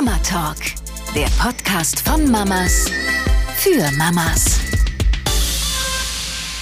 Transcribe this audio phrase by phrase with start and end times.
[0.00, 0.58] Mama Talk,
[1.12, 2.88] der Podcast von Mamas
[3.56, 4.60] für Mamas.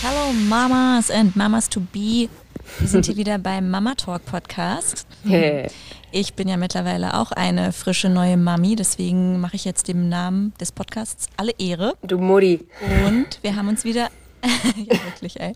[0.02, 2.30] Hallo Mamas and Mamas to be.
[2.78, 5.06] Wir sind hier wieder beim Mama Talk Podcast.
[6.12, 10.54] Ich bin ja mittlerweile auch eine frische neue Mami, deswegen mache ich jetzt dem Namen
[10.58, 11.94] des Podcasts alle Ehre.
[12.00, 12.66] Du Mutti.
[13.06, 14.08] Und wir haben uns wieder
[14.76, 15.52] ja, wirklich, ey.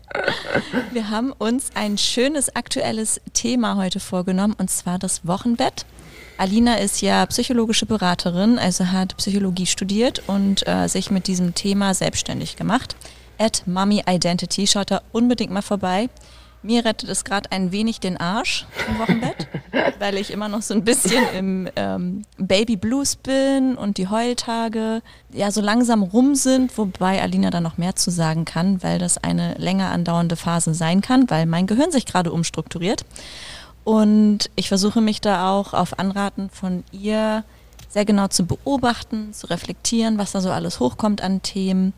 [0.91, 5.85] Wir haben uns ein schönes aktuelles Thema heute vorgenommen und zwar das Wochenbett.
[6.41, 11.93] Alina ist ja psychologische Beraterin, also hat Psychologie studiert und äh, sich mit diesem Thema
[11.93, 12.95] selbstständig gemacht.
[13.37, 16.09] At Mommy Identity, schaut da unbedingt mal vorbei.
[16.63, 19.47] Mir rettet es gerade ein wenig den Arsch im Wochenbett,
[19.99, 25.03] weil ich immer noch so ein bisschen im ähm, Baby Blues bin und die Heultage
[25.31, 29.19] ja so langsam rum sind, wobei Alina da noch mehr zu sagen kann, weil das
[29.19, 33.05] eine länger andauernde Phase sein kann, weil mein Gehirn sich gerade umstrukturiert.
[33.83, 37.43] Und ich versuche mich da auch auf Anraten von ihr
[37.89, 41.93] sehr genau zu beobachten, zu reflektieren, was da so alles hochkommt an Themen.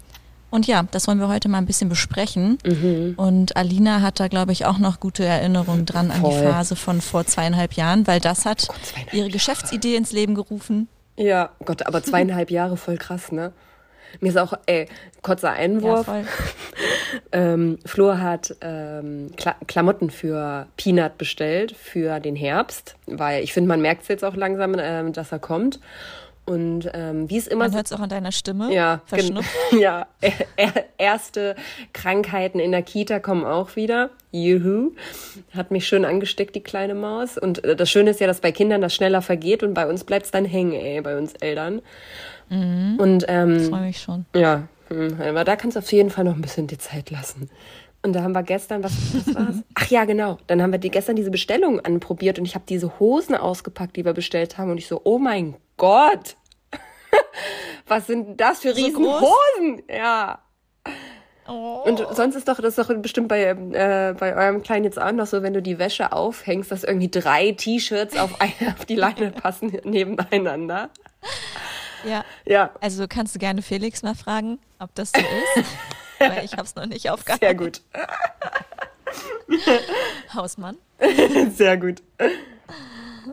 [0.49, 2.57] Und ja, das wollen wir heute mal ein bisschen besprechen.
[2.65, 3.13] Mhm.
[3.17, 6.43] Und Alina hat da, glaube ich, auch noch gute Erinnerungen dran an die Voll.
[6.43, 10.87] Phase von vor zweieinhalb Jahren, weil das hat zweieinhalb ihre Geschäftsidee ins Leben gerufen.
[11.17, 13.51] Ja, Gott, aber zweieinhalb Jahre voll krass, ne?
[14.19, 14.87] Mir ist auch, ey,
[15.23, 16.05] kurzer Ja, Einwurf.
[16.05, 16.23] voll.
[17.31, 23.67] Ähm, Flo hat ähm, Kla Klamotten für Peanut bestellt für den Herbst, weil ich finde,
[23.67, 25.79] man merkt es jetzt auch langsam, ähm, dass er kommt.
[26.45, 28.73] Und ähm, wie es immer Man hört es auch an deiner Stimme.
[28.73, 29.49] Ja, Verschnupft.
[29.79, 30.07] ja.
[30.19, 31.55] Er, er, erste
[31.93, 34.09] Krankheiten in der Kita kommen auch wieder.
[34.31, 34.91] Juhu.
[35.55, 37.37] Hat mich schön angesteckt, die kleine Maus.
[37.37, 40.03] Und äh, das Schöne ist ja, dass bei Kindern das schneller vergeht und bei uns
[40.03, 41.81] bleibt es dann hängen, ey, bei uns Eltern.
[42.49, 44.25] Und ähm, Freue mich schon.
[44.35, 47.49] ja, hm, aber da kannst du auf jeden Fall noch ein bisschen die Zeit lassen.
[48.05, 49.55] Und da haben wir gestern, was, was war's?
[49.75, 50.37] Ach ja, genau.
[50.47, 54.03] Dann haben wir die, gestern diese Bestellung anprobiert und ich habe diese Hosen ausgepackt, die
[54.03, 54.71] wir bestellt haben.
[54.71, 56.35] Und ich so, oh mein Gott,
[57.87, 59.21] was sind das für riesen groß?
[59.21, 59.83] Hosen?
[59.89, 60.39] Ja.
[61.47, 61.83] Oh.
[61.85, 65.11] Und sonst ist doch das ist doch bestimmt bei, äh, bei eurem Kleinen jetzt auch
[65.11, 68.95] noch so, wenn du die Wäsche aufhängst, dass irgendwie drei T-Shirts auf, eine, auf die
[68.95, 70.89] Leine passen nebeneinander.
[72.05, 75.67] Ja, Ja, also kannst du gerne Felix mal fragen, ob das so ist.
[76.19, 77.45] weil ich habe es noch nicht aufgehalten.
[77.45, 77.81] sehr gut.
[80.33, 80.77] Hausmann.
[81.55, 82.01] Sehr gut.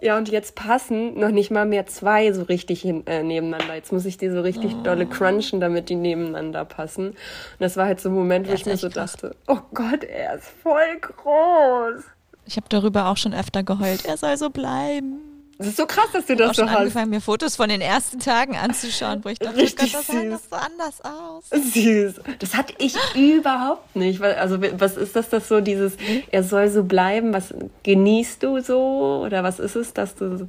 [0.03, 3.75] Ja, und jetzt passen noch nicht mal mehr zwei so richtig hin, äh, nebeneinander.
[3.75, 4.82] Jetzt muss ich die so richtig Oh.
[4.82, 7.10] dolle crunchen, damit die nebeneinander passen.
[7.10, 7.16] Und
[7.59, 9.12] das war halt so ein Moment, wo ich mir so krass.
[9.12, 12.04] dachte, oh Gott, er ist voll groß.
[12.47, 14.04] Ich habe darüber auch schon öfter geheult.
[14.04, 15.19] Er soll so bleiben.
[15.60, 16.78] Das ist so krass, dass du Ich habe das auch so schon hast.
[16.78, 20.16] angefangen, mir Fotos von den ersten Tagen anzuschauen, wo ich dachte, Richtig oh Gott, das
[20.16, 21.72] sah das so anders aus.
[21.75, 22.15] Süß.
[22.38, 24.22] Das hatte ich überhaupt nicht.
[24.22, 25.98] Also was ist das, das so dieses,
[26.31, 27.34] er soll so bleiben?
[27.34, 29.22] Was genießt du so?
[29.26, 30.48] Oder was ist es, dass du...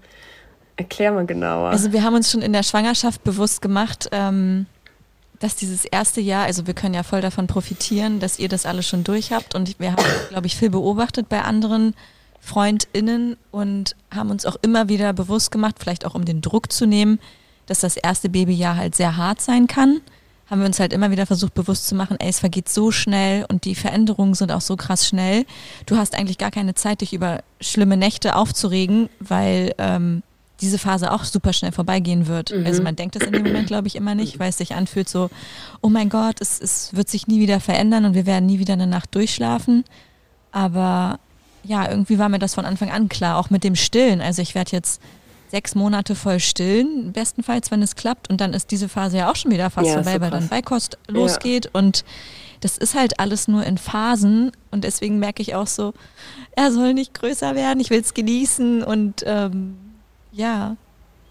[0.78, 1.70] Erklär mal genauer.
[1.70, 4.66] Also wir haben uns schon in der Schwangerschaft bewusst gemacht, ähm,
[5.40, 8.88] dass dieses erste Jahr, also wir können ja voll davon profitieren, dass ihr das alles
[8.88, 11.94] schon durch habt und wir haben, glaube ich, viel beobachtet bei anderen
[12.41, 16.85] FreundInnen und haben uns auch immer wieder bewusst gemacht, vielleicht auch um den Druck zu
[16.85, 17.19] nehmen,
[17.68, 20.02] dass das erste Babyjahr halt sehr hart sein kann.
[20.50, 23.46] Haben wir uns halt immer wieder versucht bewusst zu machen, ey, es vergeht so schnell
[23.47, 25.46] und die Veränderungen sind auch so krass schnell.
[25.85, 30.24] Du hast eigentlich gar keine Zeit, dich über schlimme Nächte aufzuregen, weil ähm,
[30.59, 32.51] diese Phase auch super schnell vorbeigehen wird.
[32.66, 35.07] Also man denkt das in dem Moment, glaube ich, immer nicht, weil es sich anfühlt
[35.09, 35.30] so,
[35.81, 38.74] oh mein Gott, es, es wird sich nie wieder verändern und wir werden nie wieder
[38.74, 39.85] eine Nacht durchschlafen.
[40.51, 41.19] Aber
[41.64, 44.22] ja, irgendwie war mir das von Anfang an klar, auch mit dem Stillen.
[44.22, 45.02] Also ich werde jetzt
[45.50, 48.30] sechs Monate voll stillen, bestenfalls, wenn es klappt.
[48.30, 50.48] Und dann ist diese Phase ja auch schon wieder fast Ja, vorbei, so weil dann.
[50.48, 51.70] Beikost losgeht.
[51.74, 52.06] Und
[52.62, 54.52] das ist halt alles nur in Phasen.
[54.72, 55.94] Und deswegen merke ich auch so,
[56.56, 59.78] er soll nicht größer werden, ich will es genießen und ähm,
[60.32, 60.78] ja,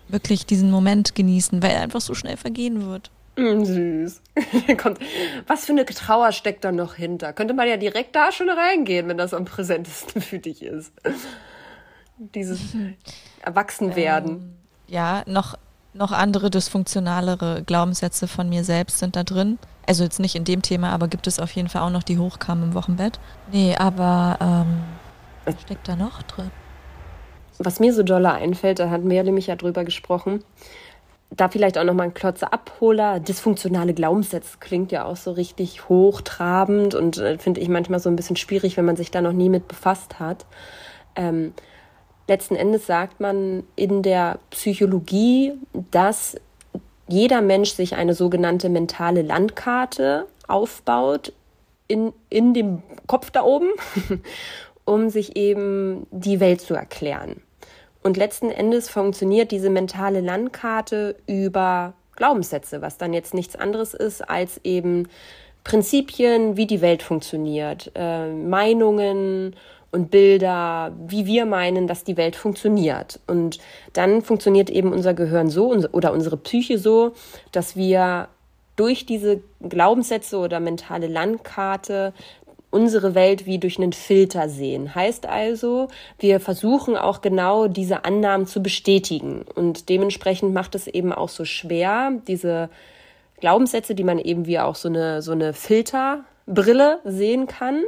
[0.08, 3.10] wirklich diesen Moment genießen, weil er einfach so schnell vergehen wird.
[3.40, 4.22] Mm, süß.
[4.76, 4.98] Kommt.
[5.46, 7.32] Was für eine Trauer steckt da noch hinter?
[7.32, 10.92] Könnte man ja direkt da schon reingehen, wenn das am präsentesten für dich ist.
[12.18, 12.60] Dieses
[13.42, 14.56] Erwachsenwerden.
[14.86, 15.56] ja, noch,
[15.94, 19.58] noch andere dysfunktionalere Glaubenssätze von mir selbst sind da drin.
[19.86, 22.18] Also jetzt nicht in dem Thema, aber gibt es auf jeden Fall auch noch, die
[22.18, 23.18] hochkamen im Wochenbett.
[23.50, 24.82] Nee, aber ähm,
[25.46, 26.50] was steckt da noch drin?
[27.58, 30.44] Was mir so doller einfällt, da hatten wir ja nämlich ja drüber gesprochen.
[31.30, 33.20] Da vielleicht auch nochmal ein klotzer Abholer.
[33.20, 38.16] Dysfunktionale Glaubenssätze klingt ja auch so richtig hochtrabend und äh, finde ich manchmal so ein
[38.16, 40.44] bisschen schwierig, wenn man sich da noch nie mit befasst hat.
[41.14, 41.52] Ähm,
[42.26, 45.52] letzten Endes sagt man in der Psychologie,
[45.90, 46.36] dass
[47.08, 51.32] jeder Mensch sich eine sogenannte mentale Landkarte aufbaut
[51.88, 53.68] in, in dem Kopf da oben,
[54.84, 57.42] um sich eben die Welt zu erklären.
[58.02, 64.28] Und letzten Endes funktioniert diese mentale Landkarte über Glaubenssätze, was dann jetzt nichts anderes ist
[64.28, 65.08] als eben
[65.64, 69.54] Prinzipien, wie die Welt funktioniert, äh, Meinungen
[69.90, 73.20] und Bilder, wie wir meinen, dass die Welt funktioniert.
[73.26, 73.58] Und
[73.92, 77.12] dann funktioniert eben unser Gehirn so oder unsere Psyche so,
[77.52, 78.28] dass wir
[78.76, 82.14] durch diese Glaubenssätze oder mentale Landkarte
[82.70, 84.94] unsere Welt wie durch einen Filter sehen.
[84.94, 85.88] Heißt also,
[86.18, 89.44] wir versuchen auch genau diese Annahmen zu bestätigen.
[89.54, 92.70] Und dementsprechend macht es eben auch so schwer, diese
[93.40, 97.82] Glaubenssätze, die man eben wie auch so eine, so eine Filterbrille sehen kann,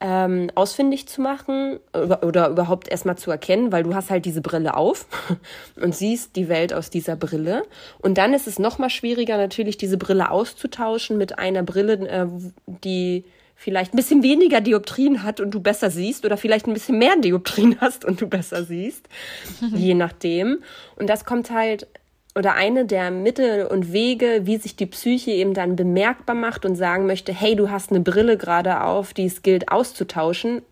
[0.00, 4.40] ähm, ausfindig zu machen oder, oder überhaupt erstmal zu erkennen, weil du hast halt diese
[4.40, 5.06] Brille auf
[5.80, 7.62] und siehst die Welt aus dieser Brille.
[8.00, 12.26] Und dann ist es nochmal schwieriger, natürlich diese Brille auszutauschen mit einer Brille, äh,
[12.66, 13.24] die
[13.62, 17.14] vielleicht ein bisschen weniger Dioptrien hat und du besser siehst oder vielleicht ein bisschen mehr
[17.16, 19.08] Dioptrien hast und du besser siehst,
[19.60, 20.62] je nachdem.
[20.96, 21.86] Und das kommt halt
[22.34, 26.76] oder eine der Mittel und Wege, wie sich die Psyche eben dann bemerkbar macht und
[26.76, 30.62] sagen möchte, hey, du hast eine Brille gerade auf, die es gilt auszutauschen,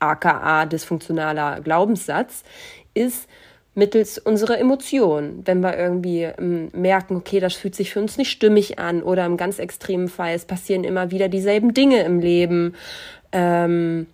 [0.00, 2.42] aka dysfunktionaler Glaubenssatz,
[2.94, 3.28] ist
[3.74, 5.42] mittels unserer Emotionen.
[5.46, 9.24] Wenn wir irgendwie ähm, merken, okay, das fühlt sich für uns nicht stimmig an oder
[9.24, 12.74] im ganz extremen Fall, es passieren immer wieder dieselben Dinge im Leben.
[13.32, 14.06] Ähm,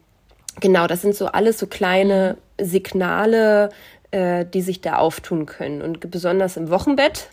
[0.60, 3.70] genau, das sind so alles so kleine Signale,
[4.10, 5.82] äh, die sich da auftun können.
[5.82, 7.28] Und besonders im Wochenbett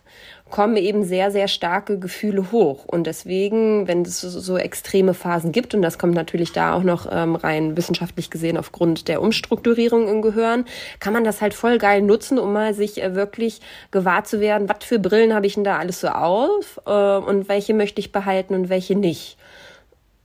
[0.51, 2.85] kommen eben sehr, sehr starke Gefühle hoch.
[2.85, 7.07] Und deswegen, wenn es so extreme Phasen gibt, und das kommt natürlich da auch noch
[7.11, 10.65] ähm, rein wissenschaftlich gesehen aufgrund der Umstrukturierung im Gehirn,
[10.99, 13.59] kann man das halt voll geil nutzen, um mal sich äh, wirklich
[13.91, 17.49] gewahr zu werden, was für Brillen habe ich denn da alles so auf äh, und
[17.49, 19.37] welche möchte ich behalten und welche nicht.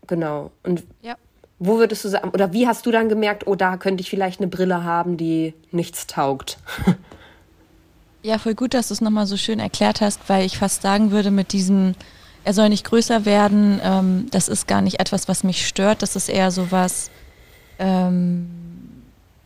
[0.07, 0.51] Genau.
[0.63, 1.17] Und ja.
[1.63, 4.41] Wo würdest du sagen, oder wie hast du dann gemerkt, oh, da könnte ich vielleicht
[4.41, 6.59] eine Brille haben, die nichts taugt?
[8.23, 11.11] Ja, voll gut, dass du es nochmal so schön erklärt hast, weil ich fast sagen
[11.11, 11.95] würde, mit diesem,
[12.45, 16.17] er soll nicht größer werden, ähm, das ist gar nicht etwas, was mich stört, das
[16.17, 17.11] ist eher so was,
[17.79, 18.51] ähm,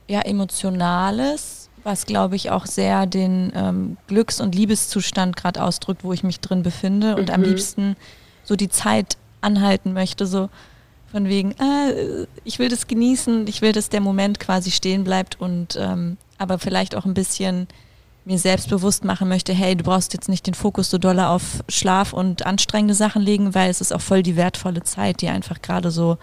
[0.07, 6.11] ja, emotionales, was glaube ich auch sehr den ähm, Glücks- und Liebeszustand gerade ausdrückt, wo
[6.11, 7.33] ich mich drin befinde und mhm.
[7.33, 7.95] am liebsten
[8.43, 10.49] so die Zeit anhalten möchte, so
[11.11, 15.39] von wegen, äh, ich will das genießen, ich will, dass der Moment quasi stehen bleibt
[15.39, 17.67] und ähm, aber vielleicht auch ein bisschen
[18.25, 21.63] mir selbst bewusst machen möchte, hey, du brauchst jetzt nicht den Fokus so doll auf
[21.69, 25.61] Schlaf und anstrengende Sachen legen, weil es ist auch voll die wertvolle Zeit, die einfach
[25.61, 26.17] gerade so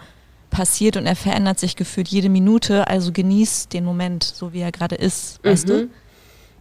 [0.49, 4.71] passiert und er verändert sich gefühlt jede Minute, also genieß den Moment, so wie er
[4.71, 5.89] gerade ist, weißt mhm.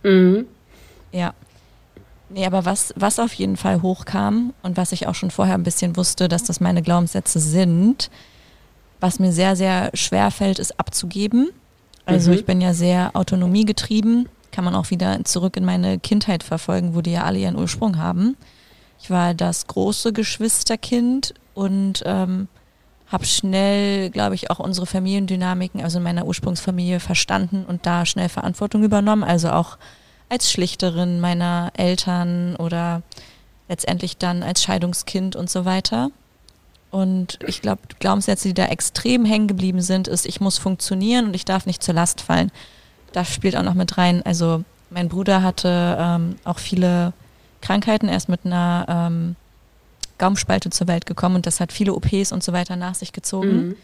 [0.03, 0.09] du?
[0.09, 0.47] Mhm.
[1.13, 1.35] Ja.
[2.31, 5.65] Nee, aber was, was auf jeden Fall hochkam und was ich auch schon vorher ein
[5.65, 8.11] bisschen wusste, dass das meine Glaubenssätze sind,
[9.01, 11.51] was mir sehr, sehr schwer fällt, ist abzugeben.
[12.07, 12.39] Also mhm.
[12.39, 17.01] ich bin ja sehr autonomiegetrieben, kann man auch wieder zurück in meine Kindheit verfolgen, wo
[17.01, 18.37] die ja alle ihren Ursprung haben.
[19.01, 22.47] Ich war das große Geschwisterkind und ähm,
[23.09, 28.29] habe schnell, glaube ich, auch unsere Familiendynamiken, also in meiner Ursprungsfamilie verstanden und da schnell
[28.29, 29.25] Verantwortung übernommen.
[29.25, 29.77] Also auch
[30.29, 33.03] als Schlichterin meiner Eltern oder
[33.69, 36.11] letztendlich dann als Scheidungskind und so weiter.
[36.91, 41.35] Und ich glaube, Glaubenssätze, die da extrem hängen geblieben sind, ist, ich muss funktionieren und
[41.35, 42.53] ich darf nicht zur Last fallen.
[43.13, 44.23] Das spielt auch noch mit rein.
[44.25, 47.13] Also mein Bruder hatte ähm, auch viele
[47.61, 49.37] Krankheiten, er ist mit einer ähm,
[50.19, 53.69] Gaumspalte zur Welt gekommen und das hat viele OPs und so weiter nach sich gezogen.
[53.69, 53.77] Mhm.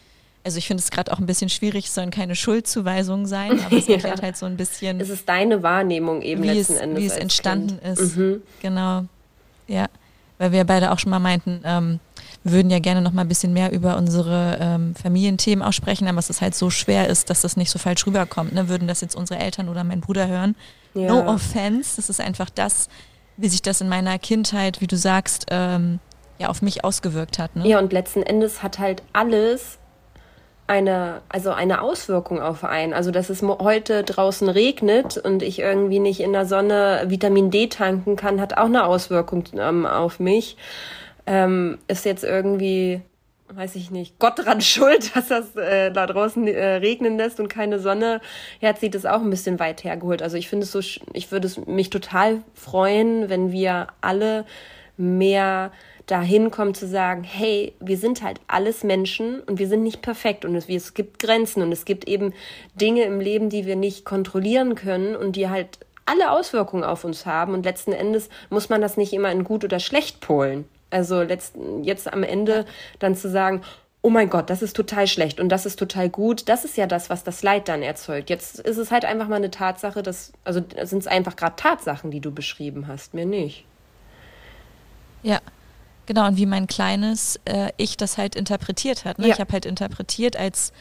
[0.43, 3.77] Also ich finde es gerade auch ein bisschen schwierig, es sollen keine Schuldzuweisungen sein, aber
[3.77, 3.95] es ja.
[3.95, 4.99] erklärt halt so ein bisschen.
[5.01, 7.03] Es ist deine Wahrnehmung eben wie letzten es, Endes.
[7.03, 7.99] Wie es entstanden kind.
[7.99, 8.15] ist.
[8.15, 8.41] Mhm.
[8.61, 9.05] Genau.
[9.67, 9.87] Ja.
[10.37, 11.99] Weil wir beide auch schon mal meinten, ähm,
[12.43, 16.19] wir würden ja gerne noch mal ein bisschen mehr über unsere ähm, Familienthemen aussprechen, aber
[16.19, 18.53] es ist halt so schwer ist, dass das nicht so falsch rüberkommt.
[18.53, 18.69] Ne?
[18.69, 20.55] Würden das jetzt unsere Eltern oder mein Bruder hören?
[20.93, 21.09] Ja.
[21.09, 22.87] No offense, das ist einfach das,
[23.37, 25.99] wie sich das in meiner Kindheit, wie du sagst, ähm,
[26.39, 27.55] ja auf mich ausgewirkt hat.
[27.55, 27.67] Ne?
[27.67, 29.77] Ja, und letzten Endes hat halt alles
[30.67, 32.93] eine, also eine Auswirkung auf einen.
[32.93, 37.67] Also, dass es heute draußen regnet und ich irgendwie nicht in der Sonne Vitamin D
[37.67, 40.57] tanken kann, hat auch eine Auswirkung ähm, auf mich.
[41.29, 43.01] Ähm, ist jetzt irgendwie,
[43.49, 47.49] weiß ich nicht, Gott dran schuld, dass das äh, da draußen äh, regnen lässt und
[47.49, 48.19] keine Sonne.
[48.59, 50.23] Jetzt sieht es auch ein bisschen weit hergeholt.
[50.23, 54.45] Also ich finde es so, ich würde es mich total freuen, wenn wir alle
[54.97, 55.71] mehr
[56.07, 60.45] dahin kommt zu sagen, hey, wir sind halt alles Menschen und wir sind nicht perfekt
[60.45, 62.33] und es, es gibt Grenzen und es gibt eben
[62.73, 67.27] Dinge im Leben, die wir nicht kontrollieren können und die halt alle Auswirkungen auf uns
[67.27, 70.67] haben und letzten Endes muss man das nicht immer in gut oder schlecht polen.
[70.89, 72.65] Also letzten, jetzt am Ende
[72.99, 73.61] dann zu sagen,
[74.01, 76.47] oh mein Gott, das ist total schlecht und das ist total gut.
[76.47, 78.29] Das ist ja das, was das Leid dann erzeugt.
[78.29, 82.09] Jetzt ist es halt einfach mal eine Tatsache, dass, also sind es einfach gerade Tatsachen,
[82.09, 83.65] die du beschrieben hast, mir nicht.
[85.21, 85.39] Ja,
[86.05, 86.27] genau.
[86.27, 89.19] Und wie mein kleines äh, Ich das halt interpretiert hat.
[89.19, 89.27] Ne?
[89.27, 89.33] Ja.
[89.33, 90.71] Ich habe halt interpretiert als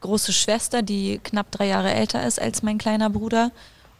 [0.00, 3.50] große Schwester, die knapp drei Jahre älter ist als mein kleiner Bruder.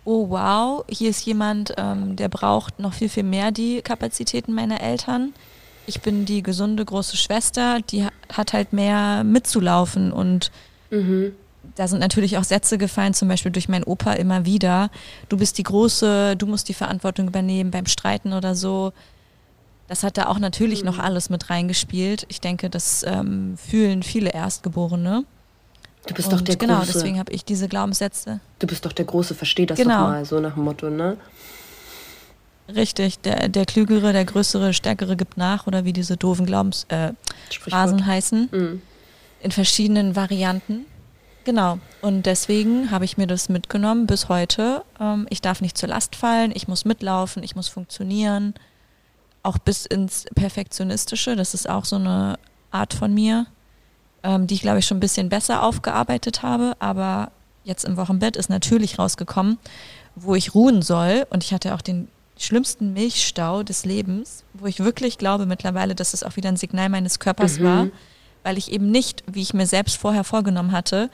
[0.05, 4.81] Oh wow, hier ist jemand, ähm, der braucht noch viel, viel mehr die Kapazitäten meiner
[4.81, 5.33] Eltern.
[5.87, 10.51] Ich bin die gesunde große Schwester, die ha- hat halt mehr mitzulaufen und
[11.77, 14.91] da sind natürlich auch Sätze gefallen, zum Beispiel durch meinen Opa immer wieder.
[15.31, 18.93] Du bist die Große, du musst die Verantwortung übernehmen beim Streiten oder so.
[19.89, 22.27] Das hat da auch natürlich noch alles mit reingespielt.
[22.29, 25.25] Ich denke, das ähm, fühlen viele Erstgeborene.
[26.07, 26.93] Du bist Und doch der genau, Große.
[26.93, 28.41] deswegen habe ich diese Glaubenssätze.
[28.59, 29.95] du bist doch der Große, versteh das Genau.
[30.03, 31.17] doch mal, so nach dem Motto, ne?
[32.75, 38.03] Richtig, der, der Klügere, der Größere, Stärkere gibt nach oder wie diese doofen Glaubensphrasen äh,
[38.03, 38.49] heißen.
[38.51, 38.83] Mhm.
[39.41, 40.87] in verschiedenen Varianten.
[41.45, 41.79] Genau.
[42.01, 44.85] Und deswegen habe ich mir das mitgenommen bis heute.
[45.01, 48.55] Ähm, ich darf nicht zur Last fallen, ich muss mitlaufen, ich muss funktionieren.
[49.43, 51.35] Auch bis ins Perfektionistische.
[51.35, 52.39] Das ist auch so eine
[52.71, 53.47] Art von mir,
[54.23, 56.75] ähm, die ich, glaube ich, schon ein bisschen besser aufgearbeitet habe.
[56.79, 57.33] Aber
[57.65, 59.59] jetzt im Wochenbett ist natürlich rausgekommen,
[60.15, 61.27] wo ich ruhen soll.
[61.31, 62.07] Und ich hatte auch den
[62.43, 66.89] schlimmsten Milchstau des Lebens, wo ich wirklich glaube mittlerweile, dass es auch wieder ein Signal
[66.89, 67.89] meines Körpers war,
[68.43, 71.09] weil ich eben nicht, wie ich mir selbst vorher vorgenommen hatte,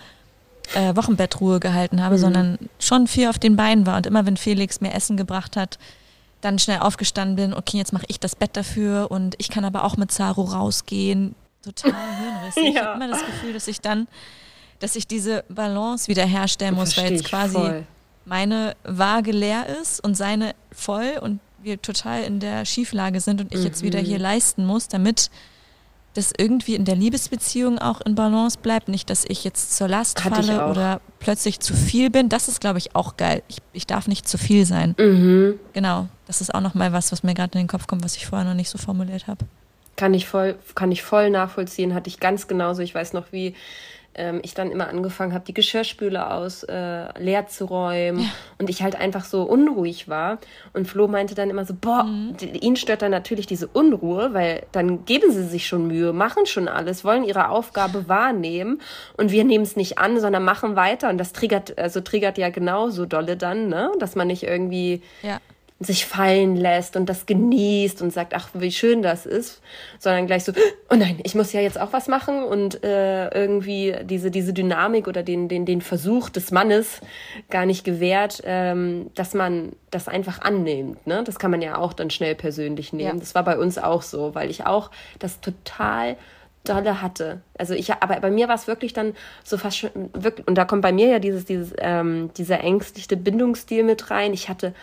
[0.74, 3.96] äh, Wochenbettruhe gehalten habe, sondern schon viel auf den Beinen war.
[3.96, 5.78] Und immer wenn Felix mir Essen gebracht hat,
[6.40, 9.84] dann schnell aufgestanden bin, okay, jetzt mache ich das Bett dafür und ich kann aber
[9.84, 11.34] auch mit Zaro rausgehen.
[11.64, 12.64] Total hirnrissig.
[12.68, 12.86] Ich Ja.
[12.86, 14.06] habe immer das Gefühl, dass ich dann,
[14.78, 17.86] dass ich diese Balance wieder herstellen muss, weil jetzt ich quasi voll.
[18.28, 23.54] Meine Waage leer ist und seine voll und wir total in der Schieflage sind und
[23.54, 24.04] ich jetzt wieder Mhm.
[24.04, 25.30] hier leisten muss, damit
[26.14, 28.88] das irgendwie in der Liebesbeziehung auch in Balance bleibt.
[28.88, 32.28] Nicht, dass ich jetzt zur Last Hatte falle oder plötzlich zu viel bin.
[32.28, 33.42] Das ist, glaube ich, auch geil.
[33.48, 34.94] Ich, ich darf nicht zu viel sein.
[34.98, 35.60] Mhm.
[35.74, 36.08] Genau.
[36.26, 38.46] Das ist auch nochmal was, was mir gerade in den Kopf kommt, was ich vorher
[38.48, 39.44] noch nicht so formuliert habe.
[39.96, 42.82] Kann ich voll, kann ich voll nachvollziehen, hatte ich ganz genauso.
[42.82, 43.54] Ich weiß noch, wie
[44.14, 48.82] ähm, ich dann immer angefangen habe, die Geschirrspüle aus äh, leer zu räumen und ich
[48.82, 50.38] halt einfach so unruhig war.
[50.72, 52.04] Und Flo meinte dann immer so, boah,
[52.40, 56.46] die- ihn stört dann natürlich diese Unruhe, weil dann geben sie sich schon Mühe, machen
[56.46, 58.80] schon alles, wollen ihre Aufgabe wahrnehmen
[59.16, 61.08] und wir nehmen es nicht an, sondern machen weiter.
[61.10, 63.92] Und das triggert, also triggert ja genauso dolle dann, ne?
[64.00, 65.38] Dass man nicht irgendwie Ja.
[65.80, 69.62] Sich fallen lässt und das genießt und sagt, ach, wie schön das ist,
[70.00, 70.52] sondern gleich so,
[70.90, 75.06] oh nein, ich muss ja jetzt auch was machen und äh, irgendwie diese, diese Dynamik
[75.06, 77.00] oder den, den, den Versuch des Mannes
[77.48, 81.06] gar nicht gewährt, ähm, dass man das einfach annimmt.
[81.06, 81.22] Ne?
[81.24, 83.14] Das kann man ja auch dann schnell persönlich nehmen.
[83.14, 83.20] Ja.
[83.20, 86.16] Das war bei uns auch so, weil ich auch das total
[86.64, 87.40] dolle hatte.
[87.56, 90.64] Also ich, aber bei mir war es wirklich dann so fast schon, wirklich, und da
[90.64, 94.34] kommt bei mir ja dieses, dieses, ähm, dieser ängstliche Bindungsstil mit rein.
[94.34, 94.74] Ich hatte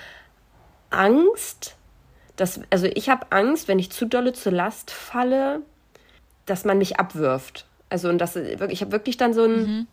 [0.95, 1.75] Angst,
[2.35, 5.61] dass, also ich habe Angst, wenn ich zu dolle zur Last falle,
[6.45, 7.65] dass man mich abwirft.
[7.89, 9.87] Also und das ich habe wirklich dann so ein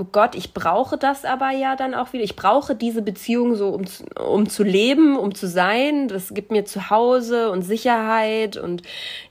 [0.00, 2.22] Oh Gott, ich brauche das aber ja dann auch wieder.
[2.22, 6.06] Ich brauche diese Beziehung so, um, zu- um zu leben, um zu sein.
[6.06, 8.82] Das gibt mir Zuhause und Sicherheit und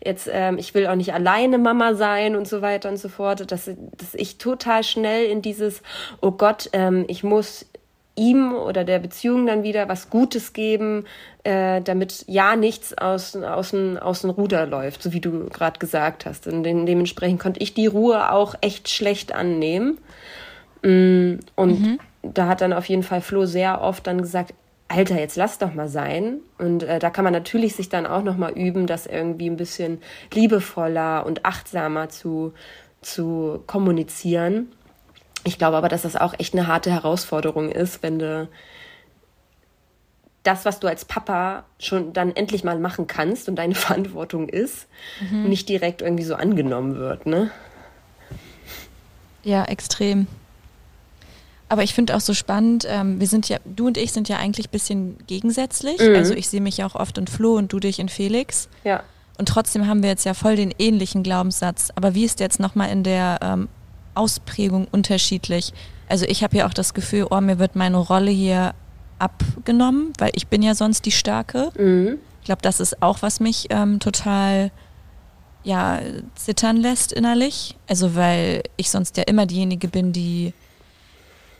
[0.03, 3.49] jetzt, ähm, ich will auch nicht alleine Mama sein und so weiter und so fort.
[3.49, 5.81] Dass, dass ich total schnell in dieses,
[6.19, 7.65] oh Gott, ähm, ich muss
[8.17, 11.05] ihm oder der Beziehung dann wieder was Gutes geben,
[11.43, 15.79] äh, damit ja nichts aus, aus, dem, aus dem Ruder läuft, so wie du gerade
[15.79, 16.47] gesagt hast.
[16.47, 19.99] Und dementsprechend konnte ich die Ruhe auch echt schlecht annehmen.
[20.81, 24.53] Mm, Und da hat dann auf jeden Fall Flo sehr oft dann gesagt,
[24.89, 26.39] Alter, jetzt lass doch mal sein.
[26.57, 29.57] Und äh, da kann man natürlich sich dann auch noch mal üben, das irgendwie ein
[29.57, 29.99] bisschen
[30.33, 32.53] liebevoller und achtsamer zu,
[33.01, 34.71] zu kommunizieren.
[35.47, 38.49] Ich glaube aber, dass das auch echt eine harte Herausforderung ist, wenn du
[40.43, 44.87] das, was du als Papa schon dann endlich mal machen kannst und deine Verantwortung ist,
[45.31, 47.49] nicht direkt irgendwie so angenommen wird, ne?
[49.43, 50.27] Ja, extrem.
[51.69, 54.37] Aber ich finde auch so spannend, ähm, wir sind ja, du und ich sind ja
[54.39, 56.01] eigentlich ein bisschen gegensätzlich.
[56.01, 58.67] Also ich sehe mich ja auch oft in Flo und du dich in Felix.
[58.83, 59.01] Ja.
[59.37, 61.91] Und trotzdem haben wir jetzt ja voll den ähnlichen Glaubenssatz.
[61.95, 63.69] Aber wie ist der jetzt nochmal in der ähm,
[64.17, 65.73] Ausprägung unterschiedlich?
[66.09, 68.73] Also ich habe ja auch das Gefühl, oh, mir wird meine Rolle hier
[69.19, 71.71] abgenommen, weil ich bin ja sonst die Starke.
[71.77, 72.19] Mhm.
[72.41, 74.71] Ich glaube, das ist auch, was mich ähm, total
[75.63, 75.99] ja,
[76.35, 77.75] zittern lässt innerlich.
[77.87, 80.53] Also weil ich sonst ja immer diejenige bin, die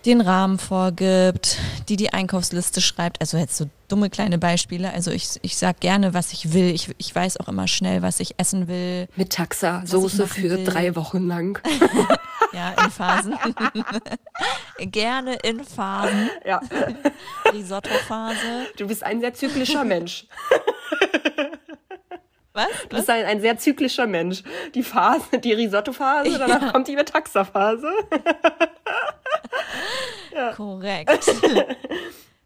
[0.06, 1.58] den Rahmen vorgibt,
[1.90, 3.20] die die Einkaufsliste schreibt.
[3.20, 4.94] Also jetzt so dumme kleine Beispiele.
[4.94, 6.74] Also ich, ich sag gerne, was ich will.
[6.74, 9.08] Ich, ich weiß auch immer schnell, was ich essen will.
[9.16, 10.64] Mit Taxa, Soße für will.
[10.64, 11.60] drei Wochen lang.
[12.54, 13.36] ja, in Phasen.
[14.92, 16.30] gerne in Phasen.
[16.46, 16.62] Ja.
[17.54, 18.68] Risotto-Phase.
[18.78, 20.28] Du bist ein sehr zyklischer Mensch.
[22.54, 22.68] Was?
[22.90, 24.42] Du bist ein, ein sehr zyklischer Mensch.
[24.74, 26.72] Die Phase, die Risotto-Phase, danach ja.
[26.72, 27.88] kommt die Metaxa-Phase.
[30.36, 30.54] Ja.
[30.54, 31.20] Korrekt.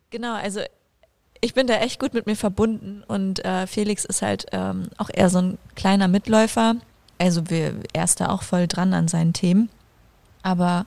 [0.09, 0.61] genau, also
[1.41, 5.09] ich bin da echt gut mit mir verbunden und äh, Felix ist halt ähm, auch
[5.11, 6.75] eher so ein kleiner Mitläufer.
[7.17, 9.69] Also wir, er ist da auch voll dran an seinen Themen.
[10.43, 10.85] Aber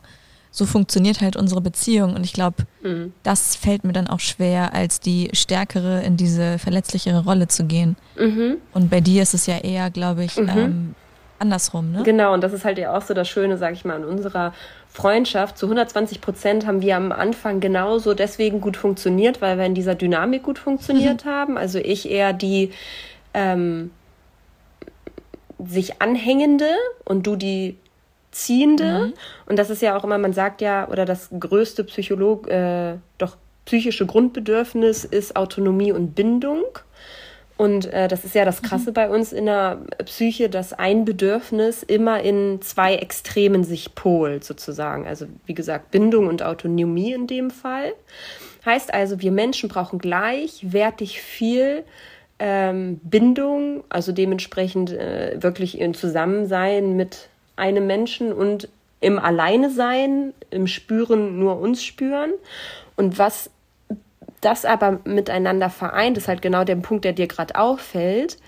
[0.50, 2.14] so funktioniert halt unsere Beziehung.
[2.14, 3.12] Und ich glaube, mhm.
[3.25, 7.97] das fällt mir dann auch schwer, als die Stärkere in diese verletzlichere Rolle zu gehen.
[8.16, 8.59] Mhm.
[8.73, 10.49] Und bei dir ist es ja eher, glaube ich, mhm.
[10.49, 10.94] ähm,
[11.40, 12.04] andersrum, ne?
[12.04, 14.54] Genau, und das ist halt ja auch so das Schöne, sag ich mal, an unserer
[14.94, 15.58] Freundschaft.
[15.58, 19.96] Zu 120 Prozent haben wir am Anfang genauso deswegen gut funktioniert, weil wir in dieser
[19.96, 21.28] Dynamik gut funktioniert mhm.
[21.28, 21.58] haben.
[21.58, 22.70] Also ich eher die
[23.34, 23.90] ähm,
[25.58, 26.68] sich anhängende
[27.04, 27.76] und du die
[28.30, 29.06] Ziehende.
[29.06, 29.14] Mhm.
[29.46, 33.36] Und das ist ja auch immer, man sagt ja, oder das größte Psycholog, äh, doch
[33.64, 36.62] psychische Grundbedürfnis ist Autonomie und Bindung.
[37.56, 38.94] Und äh, das ist ja das Krasse mhm.
[38.94, 45.06] bei uns in der Psyche, dass ein Bedürfnis immer in zwei Extremen sich polt, sozusagen.
[45.06, 47.92] Also wie gesagt, Bindung und Autonomie in dem Fall.
[48.64, 51.84] Heißt also, wir Menschen brauchen gleichwertig viel
[52.40, 58.68] ähm, Bindung, also dementsprechend äh, wirklich in Zusammensein mit einem Menschen und
[59.00, 62.32] im Alleine sein, im Spüren nur uns spüren.
[62.96, 63.50] Und was
[64.44, 68.38] das aber miteinander vereint, ist halt genau der Punkt, der dir gerade auffällt.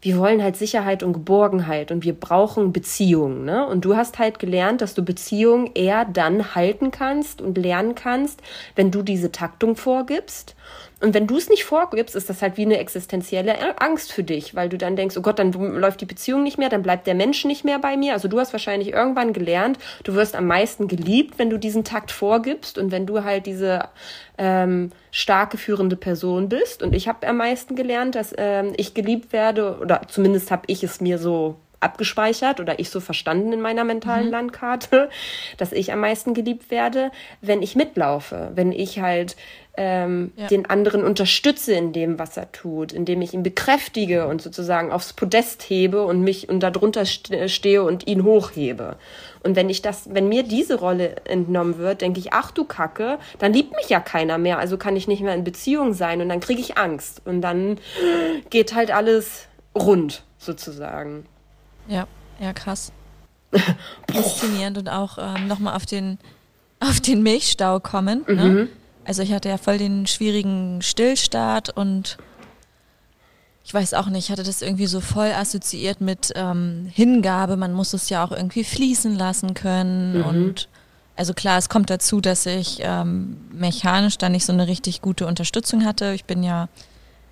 [0.00, 3.44] Wir wollen halt Sicherheit und Geborgenheit und wir brauchen Beziehungen.
[3.44, 3.66] Ne?
[3.66, 8.40] Und du hast halt gelernt, dass du Beziehungen eher dann halten kannst und lernen kannst,
[8.76, 10.54] wenn du diese Taktung vorgibst
[11.00, 14.56] und wenn du es nicht vorgibst, ist das halt wie eine existenzielle Angst für dich,
[14.56, 17.14] weil du dann denkst, oh Gott, dann läuft die Beziehung nicht mehr, dann bleibt der
[17.14, 18.14] Mensch nicht mehr bei mir.
[18.14, 22.10] Also du hast wahrscheinlich irgendwann gelernt, du wirst am meisten geliebt, wenn du diesen Takt
[22.10, 23.88] vorgibst und wenn du halt diese
[24.38, 26.82] ähm, starke führende Person bist.
[26.82, 30.82] Und ich habe am meisten gelernt, dass ähm, ich geliebt werde, oder zumindest habe ich
[30.82, 34.32] es mir so abgespeichert oder ich so verstanden in meiner mentalen mhm.
[34.32, 35.10] Landkarte,
[35.56, 39.36] dass ich am meisten geliebt werde, wenn ich mitlaufe, wenn ich halt
[39.80, 40.48] ähm, ja.
[40.48, 45.12] den anderen unterstütze in dem, was er tut, indem ich ihn bekräftige und sozusagen aufs
[45.12, 48.96] Podest hebe und mich und darunter stehe und ihn hochhebe.
[49.44, 53.20] Und wenn ich das, wenn mir diese Rolle entnommen wird, denke ich, ach du Kacke,
[53.38, 56.28] dann liebt mich ja keiner mehr, also kann ich nicht mehr in Beziehung sein und
[56.28, 57.78] dann kriege ich Angst und dann
[58.50, 61.24] geht halt alles rund sozusagen.
[61.86, 62.08] Ja,
[62.40, 62.90] ja, krass.
[64.12, 66.18] Faszinierend und auch ähm, nochmal auf den,
[66.80, 68.24] auf den Milchstau kommen.
[68.26, 68.34] Ne?
[68.34, 68.54] Mhm.
[68.54, 68.68] Ne?
[69.08, 72.18] Also ich hatte ja voll den schwierigen Stillstart und
[73.64, 77.56] ich weiß auch nicht, ich hatte das irgendwie so voll assoziiert mit ähm, Hingabe.
[77.56, 80.18] Man muss es ja auch irgendwie fließen lassen können.
[80.18, 80.24] Mhm.
[80.24, 80.68] Und
[81.16, 85.26] also klar, es kommt dazu, dass ich ähm, mechanisch da nicht so eine richtig gute
[85.26, 86.12] Unterstützung hatte.
[86.12, 86.68] Ich bin ja,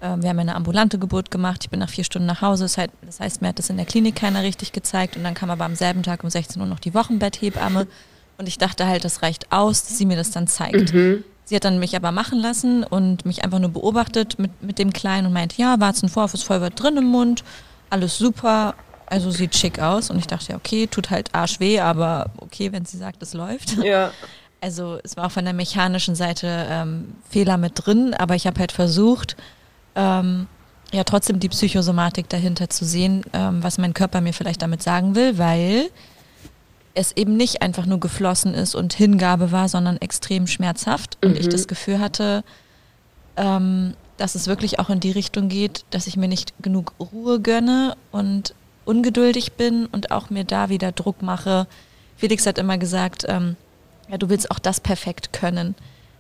[0.01, 1.65] äh, wir haben eine ambulante Geburt gemacht.
[1.65, 2.65] Ich bin nach vier Stunden nach Hause.
[2.65, 5.19] Das heißt, das heißt, mir hat das in der Klinik keiner richtig gezeigt.
[5.19, 7.87] Und dann kam aber am selben Tag um 16 Uhr noch die Wochenbetthebamme.
[8.39, 10.95] Und ich dachte halt, das reicht aus, dass sie mir das dann zeigt.
[10.95, 11.23] Mhm.
[11.47, 14.93] Sie hat dann mich aber machen lassen und mich einfach nur beobachtet mit, mit dem
[14.93, 17.45] Kleinen und meinte, ja, Warzenvorhof ist voll weit drin im Mund,
[17.89, 18.75] alles super,
[19.07, 20.11] also sieht schick aus.
[20.11, 23.33] Und ich dachte, ja, okay, tut halt arsch weh, aber okay, wenn sie sagt, es
[23.33, 23.79] läuft.
[23.83, 24.11] Ja.
[24.59, 28.59] Also es war auch von der mechanischen Seite ähm, Fehler mit drin, aber ich habe
[28.59, 29.37] halt versucht,
[29.95, 30.49] ähm,
[30.93, 35.15] ja trotzdem die Psychosomatik dahinter zu sehen, ähm, was mein Körper mir vielleicht damit sagen
[35.15, 35.91] will, weil
[36.97, 41.19] es eben nicht einfach nur geflossen ist und Hingabe war, sondern extrem schmerzhaft.
[41.23, 41.37] Und mhm.
[41.37, 42.43] ich das Gefühl hatte,
[43.37, 47.39] ähm, dass es wirklich auch in die Richtung geht, dass ich mir nicht genug Ruhe
[47.39, 48.55] gönne und
[48.87, 51.67] ungeduldig bin und auch mir da wieder Druck mache.
[52.17, 53.57] Felix hat immer gesagt, ähm,
[54.09, 55.75] ja, du willst auch das perfekt können.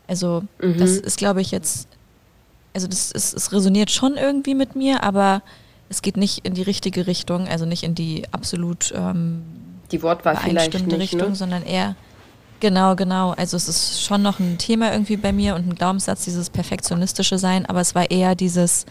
[0.06, 0.76] Also mhm.
[0.76, 1.88] das ist, glaube ich, jetzt,
[2.74, 5.42] also das ist, es resoniert schon irgendwie mit mir, aber
[5.88, 9.42] es geht nicht in die richtige Richtung, also nicht in die absolut ähm,
[9.92, 10.99] die Wortwahl vielleicht nicht, ne?
[10.99, 11.35] Richtung, ne?
[11.35, 11.96] sondern eher
[12.61, 13.33] Genau, genau.
[13.33, 17.38] Also es ist schon noch ein Thema irgendwie bei mir und ein Glaubenssatz, dieses perfektionistische
[17.38, 18.87] Sein, aber es war eher dieses,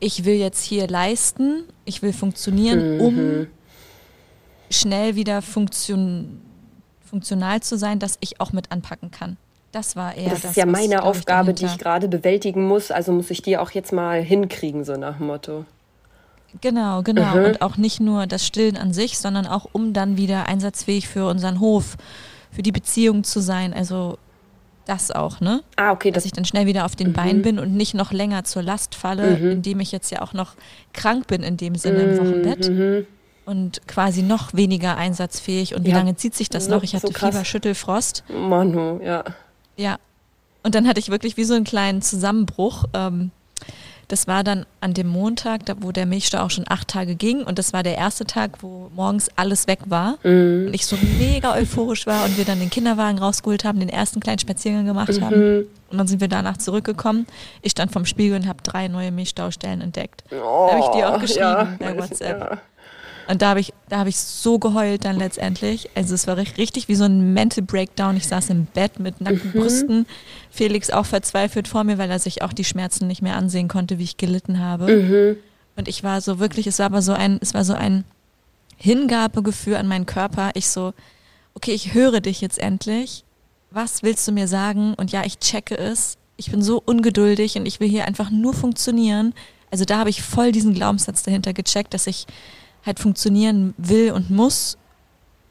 [0.00, 3.00] ich will jetzt hier leisten, ich will funktionieren, mhm.
[3.00, 3.46] um
[4.70, 6.40] schnell wieder funktion
[7.08, 9.36] funktional zu sein, dass ich auch mit anpacken kann.
[9.72, 10.42] Das war eher das.
[10.42, 13.72] Das ist ja meine Aufgabe, die ich gerade bewältigen muss, also muss ich die auch
[13.72, 15.64] jetzt mal hinkriegen, so nach dem Motto.
[16.60, 17.36] Genau, genau.
[17.36, 17.44] Mhm.
[17.44, 21.26] Und auch nicht nur das Stillen an sich, sondern auch um dann wieder einsatzfähig für
[21.26, 21.96] unseren Hof,
[22.50, 23.72] für die Beziehung zu sein.
[23.72, 24.18] Also
[24.86, 25.62] das auch, ne?
[25.76, 26.10] Ah, okay.
[26.10, 27.12] Dass ich dann schnell wieder auf den mhm.
[27.12, 29.50] Beinen bin und nicht noch länger zur Last falle, mhm.
[29.52, 30.54] indem ich jetzt ja auch noch
[30.92, 32.10] krank bin in dem Sinne mhm.
[32.10, 32.68] im Wochenbett.
[32.68, 33.06] Mhm.
[33.46, 35.74] Und quasi noch weniger einsatzfähig.
[35.74, 35.96] Und wie ja.
[35.96, 36.82] lange zieht sich das noch?
[36.82, 38.24] Ich hatte so Fieber, Schüttelfrost.
[38.28, 39.24] Manu, ja.
[39.76, 39.98] Ja.
[40.62, 42.84] Und dann hatte ich wirklich wie so einen kleinen Zusammenbruch.
[42.92, 43.30] Ähm,
[44.10, 47.44] das war dann an dem Montag, da, wo der Milchstau auch schon acht Tage ging.
[47.44, 50.18] Und das war der erste Tag, wo morgens alles weg war.
[50.24, 50.66] Mhm.
[50.66, 54.18] Und ich so mega euphorisch war und wir dann den Kinderwagen rausgeholt haben, den ersten
[54.18, 55.24] kleinen Spaziergang gemacht mhm.
[55.24, 55.66] haben.
[55.90, 57.26] Und dann sind wir danach zurückgekommen.
[57.62, 60.24] Ich stand vom Spiegel und habe drei neue Milchstaustellen entdeckt.
[60.32, 62.40] Oh, da habe ich dir auch geschrieben ja, bei WhatsApp.
[62.40, 62.58] Ja.
[63.28, 65.90] Und da habe ich, da habe ich so geheult dann letztendlich.
[65.94, 68.16] Also es war richtig wie so ein Mental Breakdown.
[68.16, 69.60] Ich saß im Bett mit nackten mhm.
[69.60, 70.06] Brüsten.
[70.50, 73.98] Felix auch verzweifelt vor mir, weil er sich auch die Schmerzen nicht mehr ansehen konnte,
[73.98, 74.86] wie ich gelitten habe.
[74.86, 75.36] Mhm.
[75.76, 78.04] Und ich war so wirklich, es war aber so ein, es war so ein
[78.76, 80.50] Hingabegefühl an meinen Körper.
[80.54, 80.92] Ich so,
[81.54, 83.24] okay, ich höre dich jetzt endlich.
[83.70, 84.94] Was willst du mir sagen?
[84.94, 86.16] Und ja, ich checke es.
[86.36, 89.34] Ich bin so ungeduldig und ich will hier einfach nur funktionieren.
[89.70, 92.26] Also da habe ich voll diesen Glaubenssatz dahinter gecheckt, dass ich
[92.84, 94.76] halt funktionieren will und muss,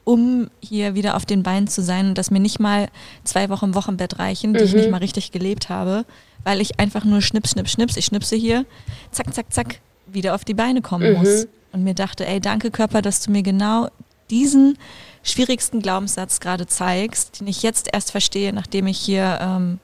[0.04, 2.88] um hier wieder auf den Beinen zu sein und dass mir nicht mal
[3.24, 4.66] zwei Wochen Wochenbett reichen, die mhm.
[4.66, 6.04] ich nicht mal richtig gelebt habe,
[6.44, 8.64] weil ich einfach nur schnips, schnips, schnips, ich schnipse hier,
[9.12, 11.18] zack, zack, zack, wieder auf die Beine kommen mhm.
[11.18, 11.46] muss.
[11.72, 13.88] Und mir dachte, ey, danke Körper, dass du mir genau
[14.30, 14.76] diesen
[15.22, 19.78] schwierigsten Glaubenssatz gerade zeigst, den ich jetzt erst verstehe, nachdem ich hier ähm,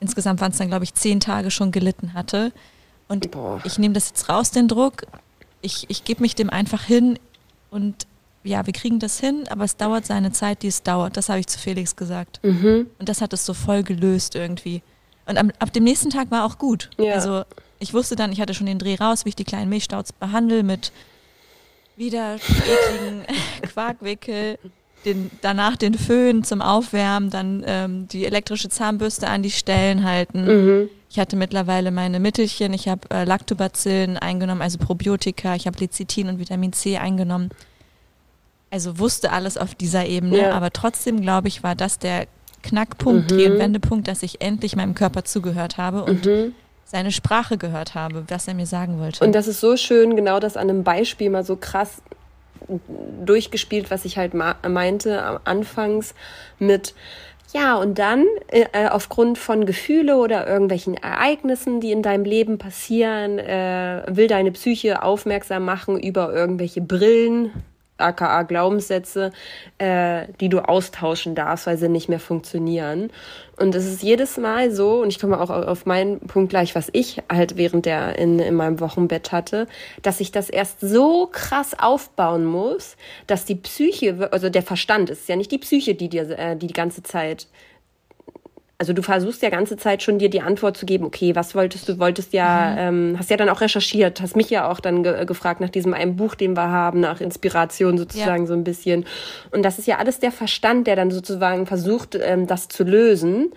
[0.00, 2.52] insgesamt waren es dann, glaube ich, zehn Tage schon gelitten hatte.
[3.08, 3.60] Und Boah.
[3.64, 5.06] ich nehme das jetzt raus, den Druck,
[5.62, 7.18] ich, ich gebe mich dem einfach hin
[7.70, 8.06] und
[8.44, 11.16] ja, wir kriegen das hin, aber es dauert seine Zeit, die es dauert.
[11.16, 12.38] Das habe ich zu Felix gesagt.
[12.44, 12.86] Mhm.
[12.98, 14.82] Und das hat es so voll gelöst irgendwie.
[15.26, 16.90] Und am, ab dem nächsten Tag war auch gut.
[16.96, 17.14] Ja.
[17.14, 17.42] Also
[17.80, 20.62] ich wusste dann, ich hatte schon den Dreh raus, wie ich die kleinen Milchstauds behandle
[20.62, 20.92] mit
[21.96, 23.24] wieder ekligen
[23.62, 24.58] Quarkwickel,
[25.04, 30.44] den, danach den Föhn zum Aufwärmen, dann ähm, die elektrische Zahnbürste an die Stellen halten.
[30.44, 30.90] Mhm.
[31.08, 36.28] Ich hatte mittlerweile meine Mittelchen, ich habe äh, Lactobacillen eingenommen, also Probiotika, ich habe Lecithin
[36.28, 37.50] und Vitamin C eingenommen.
[38.70, 40.50] Also wusste alles auf dieser Ebene, ja.
[40.52, 42.26] aber trotzdem glaube ich, war das der
[42.62, 43.36] Knackpunkt, mhm.
[43.36, 46.52] Dreh- Wendepunkt, dass ich endlich meinem Körper zugehört habe und mhm.
[46.84, 49.24] seine Sprache gehört habe, was er mir sagen wollte.
[49.24, 52.02] Und das ist so schön, genau das an einem Beispiel mal so krass
[53.24, 56.14] durchgespielt, was ich halt meinte anfangs
[56.58, 56.94] mit
[57.56, 62.58] ja, und dann äh, äh, aufgrund von Gefühle oder irgendwelchen Ereignissen, die in deinem Leben
[62.58, 67.50] passieren, äh, will deine Psyche aufmerksam machen über irgendwelche Brillen,
[67.98, 69.32] aka Glaubenssätze,
[69.78, 73.10] äh, die du austauschen darfst, weil sie nicht mehr funktionieren.
[73.58, 76.90] Und es ist jedes Mal so, und ich komme auch auf meinen Punkt gleich, was
[76.92, 79.66] ich halt während der in, in meinem Wochenbett hatte,
[80.02, 85.28] dass ich das erst so krass aufbauen muss, dass die Psyche, also der Verstand ist
[85.28, 87.46] ja nicht die Psyche, die dir äh, die, die ganze Zeit
[88.78, 91.88] also du versuchst ja ganze Zeit schon dir die Antwort zu geben, okay, was wolltest
[91.88, 93.12] du, wolltest ja, mhm.
[93.12, 95.94] ähm, hast ja dann auch recherchiert, hast mich ja auch dann ge gefragt nach diesem
[95.94, 98.46] einen Buch, den wir haben, nach Inspiration sozusagen ja.
[98.46, 99.06] so ein bisschen.
[99.50, 103.52] Und das ist ja alles der Verstand, der dann sozusagen versucht, ähm, das zu lösen.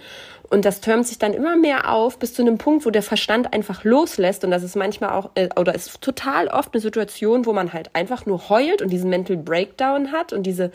[0.49, 3.53] Und das türmt sich dann immer mehr auf bis zu einem Punkt, wo der Verstand
[3.53, 4.43] einfach loslässt.
[4.43, 7.91] Und das ist manchmal auch, äh, oder ist total oft eine Situation, wo man halt
[7.93, 10.71] einfach nur heult und diesen Mental Breakdown hat und diese,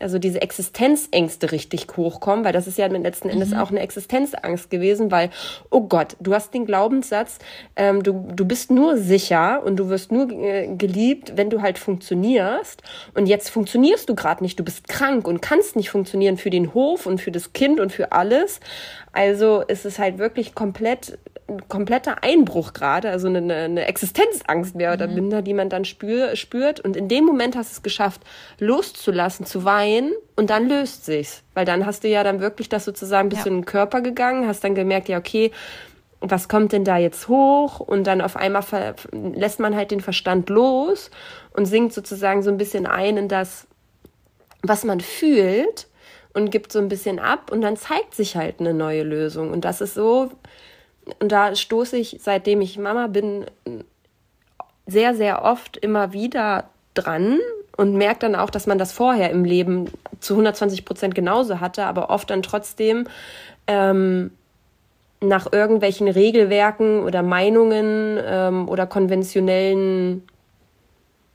[0.00, 3.58] also diese Existenzängste richtig hochkommen, weil das ist ja letzten Endes mhm.
[3.58, 5.30] auch eine Existenzangst gewesen, weil,
[5.70, 7.38] oh Gott, du hast den Glaubenssatz,
[7.76, 11.78] ähm, du, du bist nur sicher und du wirst nur äh, geliebt, wenn du halt
[11.78, 12.82] funktionierst.
[13.14, 16.74] Und jetzt funktionierst du gerade nicht, du bist krank und kannst nicht funktionieren für den
[16.74, 18.60] Hof und für das Kind und für alles.
[19.12, 24.92] Also ist es halt wirklich komplett ein kompletter Einbruch gerade, also eine, eine Existenzangst mehr
[24.92, 25.14] oder mhm.
[25.14, 26.80] minder, die man dann spür, spürt.
[26.80, 28.22] Und in dem Moment hast du es geschafft,
[28.58, 31.42] loszulassen, zu weinen und dann löst sich's.
[31.54, 33.58] Weil dann hast du ja dann wirklich das sozusagen ein bisschen ja.
[33.58, 35.52] in den Körper gegangen, hast dann gemerkt, ja, okay,
[36.20, 37.78] was kommt denn da jetzt hoch?
[37.78, 38.64] Und dann auf einmal
[39.12, 41.10] lässt man halt den Verstand los
[41.52, 43.68] und sinkt sozusagen so ein bisschen ein in das,
[44.62, 45.86] was man fühlt
[46.36, 49.50] und gibt so ein bisschen ab und dann zeigt sich halt eine neue Lösung.
[49.50, 50.30] Und das ist so,
[51.18, 53.46] und da stoße ich, seitdem ich Mama bin,
[54.86, 57.38] sehr, sehr oft immer wieder dran
[57.78, 61.86] und merke dann auch, dass man das vorher im Leben zu 120 Prozent genauso hatte,
[61.86, 63.08] aber oft dann trotzdem
[63.66, 64.30] ähm,
[65.22, 70.22] nach irgendwelchen Regelwerken oder Meinungen ähm, oder konventionellen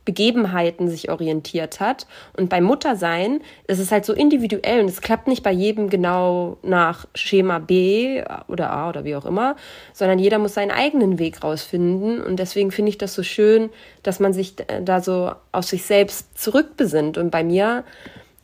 [0.05, 2.07] Begebenheiten sich orientiert hat.
[2.35, 6.57] Und beim Muttersein ist es halt so individuell und es klappt nicht bei jedem genau
[6.63, 9.55] nach Schema B oder A oder wie auch immer,
[9.93, 12.21] sondern jeder muss seinen eigenen Weg rausfinden.
[12.21, 13.69] Und deswegen finde ich das so schön,
[14.03, 17.17] dass man sich da so auf sich selbst zurückbesinnt.
[17.17, 17.83] Und bei mir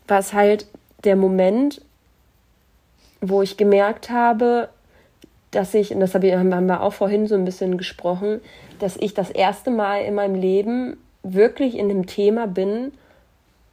[0.08, 0.67] war es halt
[1.04, 1.82] der Moment,
[3.20, 4.70] wo ich gemerkt habe,
[5.52, 8.41] dass ich, und das haben wir auch vorhin so ein bisschen gesprochen,
[8.80, 12.91] dass ich das erste Mal in meinem Leben wirklich in einem Thema bin,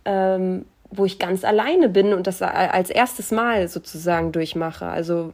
[0.05, 4.87] ähm, wo ich ganz alleine bin und das als erstes Mal sozusagen durchmache.
[4.87, 5.33] Also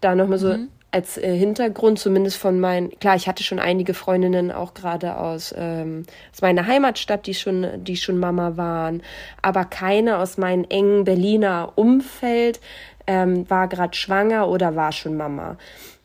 [0.00, 0.68] da nochmal so mhm.
[0.90, 5.54] als äh, Hintergrund, zumindest von meinen, klar, ich hatte schon einige Freundinnen auch gerade aus,
[5.56, 9.02] ähm, aus meiner Heimatstadt, die schon, die schon Mama waren,
[9.40, 12.60] aber keine aus meinem engen Berliner Umfeld
[13.06, 15.56] ähm, war gerade schwanger oder war schon Mama.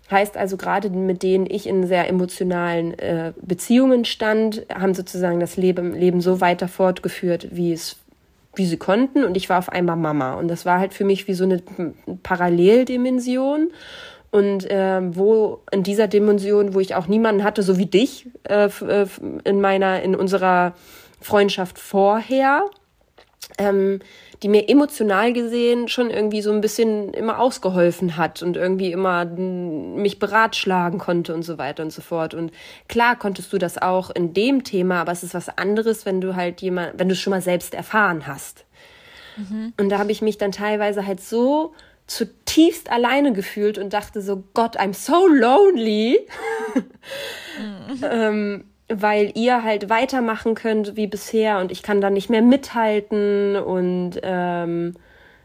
[0.10, 5.58] Heißt also, gerade mit denen ich in sehr emotionalen äh, Beziehungen stand, haben sozusagen das
[5.58, 7.98] Leben, Leben so weiter fortgeführt, wie es
[8.56, 9.24] wie sie konnten.
[9.24, 10.34] Und ich war auf einmal Mama.
[10.34, 11.62] Und das war halt für mich wie so eine
[12.24, 13.72] Paralleldimension.
[14.32, 18.65] Und äh, wo in dieser Dimension, wo ich auch niemanden hatte, so wie dich äh,
[18.65, 19.08] äh
[19.46, 20.74] in meiner in unserer
[21.22, 22.65] Freundschaft vorher,
[23.58, 24.00] ähm,
[24.43, 29.26] die mir emotional gesehen schon irgendwie so ein bisschen immer ausgeholfen hat und irgendwie immer
[29.26, 32.34] mich beratschlagen konnte und so weiter und so fort.
[32.34, 32.52] Und
[32.88, 36.36] klar konntest du das auch in dem Thema, aber es ist was anderes, wenn du
[36.36, 38.65] halt jemand, wenn du es schon mal selbst erfahren hast.
[39.38, 39.73] Mhm.
[39.80, 41.73] Und da habe ich mich dann teilweise halt so
[42.06, 46.19] zutiefst alleine gefühlt und dachte so, Gott, I'm so lonely.
[47.60, 48.04] Mhm.
[48.04, 53.56] ähm, weil ihr halt weitermachen könnt wie bisher und ich kann dann nicht mehr mithalten
[53.58, 54.95] und ähm,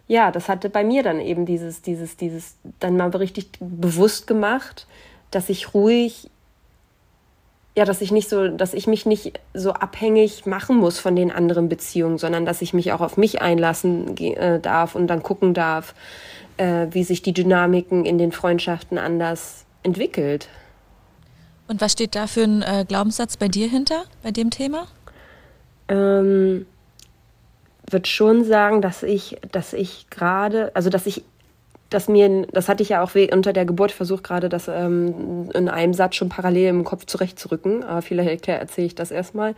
[0.07, 4.87] ja, das hatte bei mir dann eben dieses, dieses, dieses dann mal richtig bewusst gemacht,
[5.31, 6.31] dass ich ruhig,
[7.75, 11.33] ja, dass ich nicht so, dass ich mich nicht so abhängig machen muss von den
[11.33, 15.55] anderen Beziehungen, sondern dass ich mich auch auf mich einlassen äh, darf und dann gucken
[15.55, 15.95] darf,
[16.59, 20.49] äh, wie sich die Dynamiken in den Freundschaften anders entwickelt.
[21.69, 24.87] Und was steht da für ein äh, Glaubenssatz bei dir hinter, bei dem Thema?
[25.89, 26.67] Ähm,
[27.91, 31.25] würde schon sagen, dass ich, dass ich gerade, also dass ich,
[31.95, 35.69] dass mir, das hatte ich ja auch unter der Geburt versucht, gerade das ähm, in
[35.69, 37.85] einem Satz schon parallel im Kopf zurechtzurücken.
[37.85, 39.55] Aber vielleicht erzähle ich das erstmal.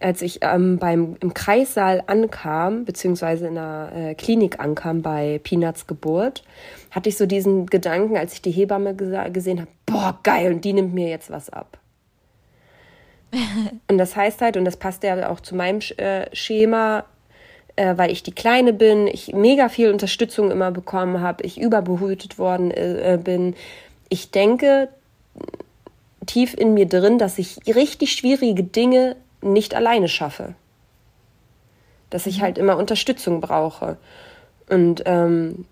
[0.00, 5.86] Als ich ähm, beim im Kreissaal ankam, beziehungsweise in der äh, Klinik ankam bei Peanuts
[5.86, 6.44] Geburt,
[6.90, 10.72] hatte ich so diesen Gedanken, als ich die Hebamme gesehen habe, boah, geil, und die
[10.72, 11.78] nimmt mir jetzt was ab.
[13.88, 17.04] und das heißt halt, und das passt ja auch zu meinem äh, Schema,
[17.76, 22.38] äh, weil ich die Kleine bin, ich mega viel Unterstützung immer bekommen habe, ich überbehütet
[22.38, 23.54] worden äh, bin.
[24.08, 24.88] Ich denke
[26.26, 30.54] tief in mir drin, dass ich richtig schwierige Dinge nicht alleine schaffe.
[32.10, 32.42] Dass ich mhm.
[32.42, 33.96] halt immer Unterstützung brauche.
[34.68, 35.66] Und ähm,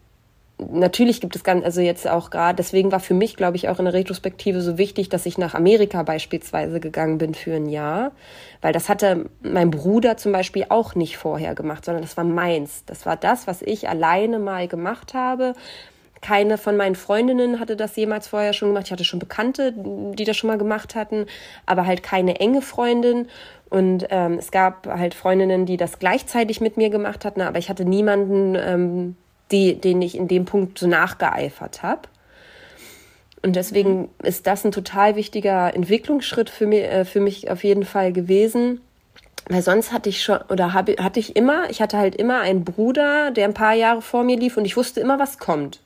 [0.58, 3.78] natürlich gibt es ganz, also jetzt auch gerade, deswegen war für mich, glaube ich, auch
[3.78, 8.12] in der Retrospektive so wichtig, dass ich nach Amerika beispielsweise gegangen bin für ein Jahr,
[8.60, 12.84] weil das hatte mein Bruder zum Beispiel auch nicht vorher gemacht, sondern das war meins.
[12.86, 15.54] Das war das, was ich alleine mal gemacht habe.
[16.20, 18.86] Keine von meinen Freundinnen hatte das jemals vorher schon gemacht.
[18.86, 21.26] Ich hatte schon Bekannte, die das schon mal gemacht hatten,
[21.66, 23.28] aber halt keine enge Freundin.
[23.68, 27.68] Und ähm, es gab halt Freundinnen, die das gleichzeitig mit mir gemacht hatten, aber ich
[27.68, 29.16] hatte niemanden, ähm,
[29.54, 32.02] die, denen ich in dem Punkt so nachgeeifert habe.
[33.42, 37.84] Und deswegen ist das ein total wichtiger Entwicklungsschritt für mich, äh, für mich auf jeden
[37.84, 38.80] Fall gewesen.
[39.48, 42.64] Weil sonst hatte ich schon, oder habe, hatte ich immer, ich hatte halt immer einen
[42.64, 45.80] Bruder, der ein paar Jahre vor mir lief und ich wusste immer, was kommt.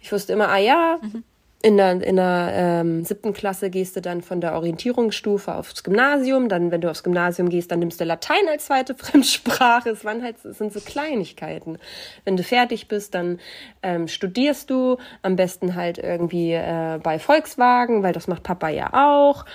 [0.00, 1.24] Ich wusste immer, ah ja, mhm
[1.64, 6.50] in der, in der ähm, siebten Klasse gehst du dann von der Orientierungsstufe aufs Gymnasium.
[6.50, 9.88] Dann, wenn du aufs Gymnasium gehst, dann nimmst du Latein als zweite Fremdsprache.
[9.88, 11.78] Es waren halt, es sind so Kleinigkeiten.
[12.26, 13.40] Wenn du fertig bist, dann
[13.82, 18.92] ähm, studierst du am besten halt irgendwie äh, bei Volkswagen, weil das macht Papa ja
[18.92, 19.46] auch.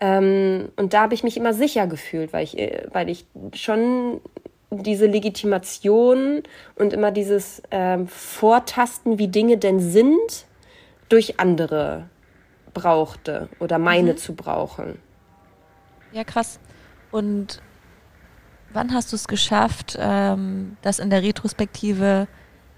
[0.00, 4.20] Ähm, und da habe ich mich immer sicher gefühlt, weil ich, äh, weil ich schon
[4.70, 6.44] diese Legitimation
[6.76, 10.46] und immer dieses ähm, Vortasten, wie Dinge denn sind,
[11.08, 12.08] durch andere
[12.74, 14.16] brauchte oder meine mhm.
[14.16, 14.98] zu brauchen.
[16.12, 16.58] Ja, krass.
[17.10, 17.62] Und
[18.72, 22.26] wann hast du es geschafft, ähm, das in der Retrospektive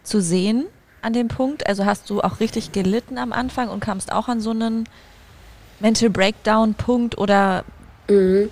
[0.03, 0.67] zu sehen
[1.03, 1.67] an dem Punkt?
[1.67, 4.89] Also hast du auch richtig gelitten am Anfang und kamst auch an so einen
[5.81, 7.65] Mental Breakdown-Punkt oder
[8.09, 8.51] mhm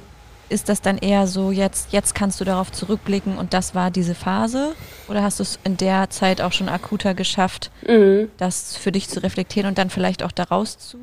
[0.49, 4.15] ist das dann eher so, jetzt, jetzt kannst du darauf zurückblicken und das war diese
[4.15, 4.75] Phase?
[5.09, 8.31] Oder hast du es in der Zeit auch schon akuter geschafft, mhm.
[8.39, 10.99] das für dich zu reflektieren und dann vielleicht auch daraus zu,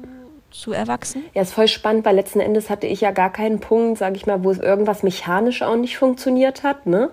[0.51, 1.23] zu erwachsen?
[1.33, 4.25] Ja, ist voll spannend, weil letzten Endes hatte ich ja gar keinen Punkt, sage ich
[4.25, 7.09] mal, wo es irgendwas mechanisch auch nicht funktioniert hat, ne?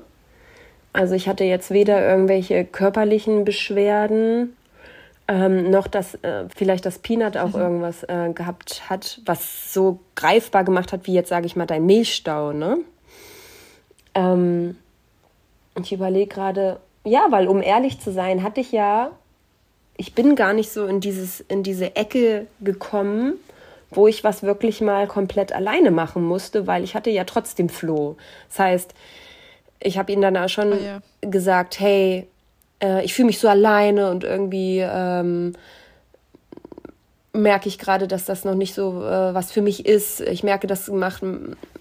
[0.93, 4.57] Also ich hatte jetzt weder irgendwelche körperlichen Beschwerden
[5.31, 7.61] ähm, noch, dass äh, vielleicht das Peanut auch mhm.
[7.61, 11.87] irgendwas äh, gehabt hat, was so greifbar gemacht hat, wie jetzt sage ich mal dein
[11.87, 12.53] Milchstau.
[12.53, 12.79] Ne?
[14.16, 14.77] Ähm,
[15.81, 19.12] ich überlege gerade, ja, weil um ehrlich zu sein, hatte ich ja,
[19.97, 23.35] ich bin gar nicht so in, dieses, in diese Ecke gekommen,
[23.93, 28.16] wo ich was wirklich mal komplett alleine machen musste, weil ich hatte ja trotzdem Flo.
[28.49, 28.95] Das heißt,
[29.79, 31.01] ich habe ihm dann auch schon oh ja.
[31.21, 32.27] gesagt, hey,
[32.83, 35.53] äh, ich fühle mich so alleine und irgendwie ähm,
[37.33, 40.21] merke ich gerade, dass das noch nicht so äh, was für mich ist.
[40.21, 41.23] Ich merke, das macht,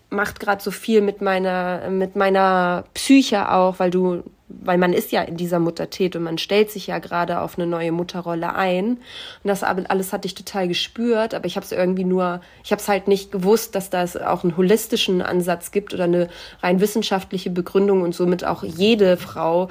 [0.09, 5.12] macht gerade so viel mit meiner, mit meiner Psyche auch, weil du weil man ist
[5.12, 8.85] ja in dieser Muttertät und man stellt sich ja gerade auf eine neue Mutterrolle ein.
[8.88, 8.99] Und
[9.43, 12.88] das alles hatte ich total gespürt, aber ich habe es irgendwie nur, ich habe es
[12.88, 16.29] halt nicht gewusst, dass da es auch einen holistischen Ansatz gibt oder eine
[16.62, 19.69] rein wissenschaftliche Begründung und somit auch jede Frau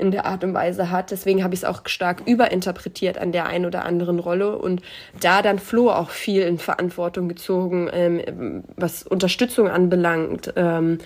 [0.00, 1.10] in der Art und Weise hat.
[1.10, 4.80] Deswegen habe ich es auch stark überinterpretiert an der einen oder anderen Rolle und
[5.20, 10.54] da dann Flo auch viel in Verantwortung gezogen, ähm, was Unterstützung anbelangt.
[10.56, 10.98] Ähm,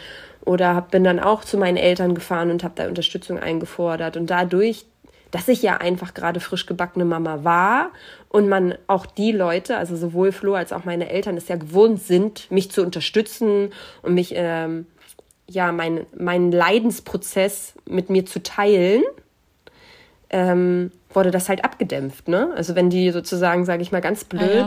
[0.44, 4.16] oder hab, bin dann auch zu meinen Eltern gefahren und habe da Unterstützung eingefordert.
[4.16, 4.85] Und dadurch,
[5.30, 7.90] dass ich ja einfach gerade frisch gebackene Mama war
[8.28, 12.02] und man auch die Leute, also sowohl Flo als auch meine Eltern, es ja gewohnt
[12.02, 13.70] sind, mich zu unterstützen
[14.02, 14.87] und mich, ähm,
[15.48, 19.02] ja, mein, meinen Leidensprozess mit mir zu teilen,
[20.30, 22.28] ähm, wurde das halt abgedämpft.
[22.28, 22.50] Ne?
[22.57, 24.66] Also wenn die sozusagen, sage ich mal ganz blöd, ja,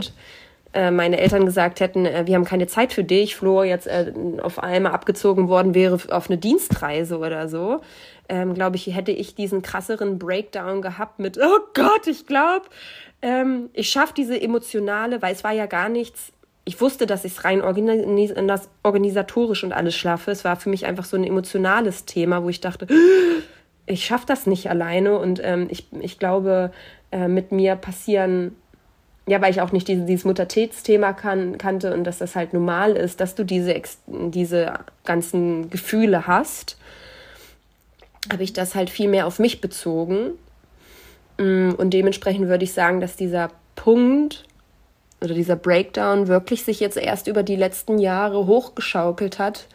[0.90, 4.58] meine Eltern gesagt hätten, äh, wir haben keine Zeit für dich, Flo jetzt äh, auf
[4.58, 7.80] einmal abgezogen worden wäre auf eine Dienstreise oder so,
[8.28, 12.66] ähm, glaube ich, hätte ich diesen krasseren Breakdown gehabt mit, oh Gott, ich glaube,
[13.22, 16.32] ähm, ich schaffe diese emotionale, weil es war ja gar nichts,
[16.68, 18.34] ich wusste, dass ich es rein organis
[18.82, 20.30] organisatorisch und alles schlafe.
[20.30, 22.86] Es war für mich einfach so ein emotionales Thema, wo ich dachte,
[23.86, 25.18] ich schaffe das nicht alleine.
[25.18, 26.70] Und ähm, ich, ich glaube,
[27.10, 28.54] äh, mit mir passieren
[29.28, 32.96] ja, weil ich auch nicht diese, dieses Muttertätsthema kan kannte und dass das halt normal
[32.96, 36.78] ist, dass du diese, diese ganzen Gefühle hast,
[38.32, 40.30] habe ich das halt viel mehr auf mich bezogen.
[41.38, 44.44] Mm, und dementsprechend würde ich sagen, dass dieser Punkt
[45.20, 49.66] oder dieser Breakdown wirklich sich jetzt erst über die letzten Jahre hochgeschaukelt hat,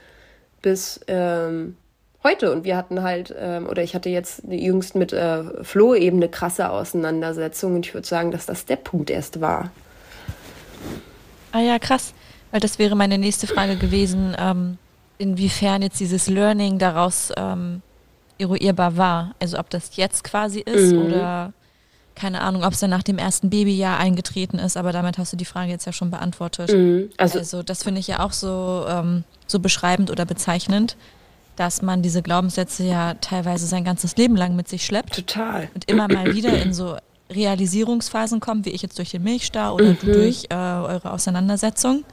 [0.62, 1.78] bis ähm,
[2.24, 2.52] heute.
[2.52, 6.30] Und wir hatten halt, ähm, oder ich hatte jetzt jüngst mit äh, Flo eben eine
[6.30, 7.76] krasse Auseinandersetzung.
[7.76, 9.72] Und ich würde sagen, dass das der Punkt erst war.
[11.52, 12.14] Ah ja, krass.
[12.52, 14.78] Weil das wäre meine nächste Frage gewesen, ähm,
[15.18, 17.82] inwiefern jetzt dieses Learning daraus ähm,
[18.38, 19.36] eruierbar war.
[19.40, 21.06] Also ob das jetzt quasi ist mhm.
[21.06, 21.54] oder
[22.16, 25.38] keine Ahnung, ob es dann nach dem ersten Babyjahr eingetreten ist, aber damit hast du
[25.38, 26.72] die Frage jetzt ja schon beantwortet.
[26.72, 27.10] Mhm.
[27.18, 30.96] Also, also, das finde ich ja auch so, ähm, so beschreibend oder bezeichnend,
[31.56, 35.16] dass man diese Glaubenssätze ja teilweise sein ganzes Leben lang mit sich schleppt.
[35.16, 35.70] Total.
[35.74, 36.98] Und immer mal wieder in so
[37.30, 39.98] Realisierungsphasen kommt, wie ich jetzt durch den Milchstau oder mhm.
[40.02, 42.04] du durch äh, eure Auseinandersetzung.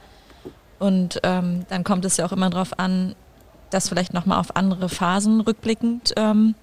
[0.79, 3.15] Und ähm, dann kommt es ja auch immer darauf an,
[3.69, 6.55] das vielleicht nochmal auf andere Phasen rückblickend ähm,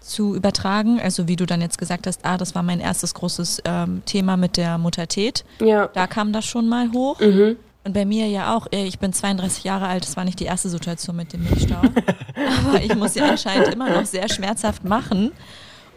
[0.00, 1.00] zu übertragen.
[1.00, 4.36] Also wie du dann jetzt gesagt hast, ah, das war mein erstes großes ähm, Thema
[4.36, 5.44] mit der Muttertät.
[5.60, 5.88] Ja.
[5.88, 7.20] Da kam das schon mal hoch.
[7.20, 7.56] Mhm.
[7.84, 10.68] Und bei mir ja auch, ich bin 32 Jahre alt, das war nicht die erste
[10.68, 11.80] Situation mit dem Milchstau.
[12.66, 15.32] aber ich muss sie anscheinend immer noch sehr schmerzhaft machen,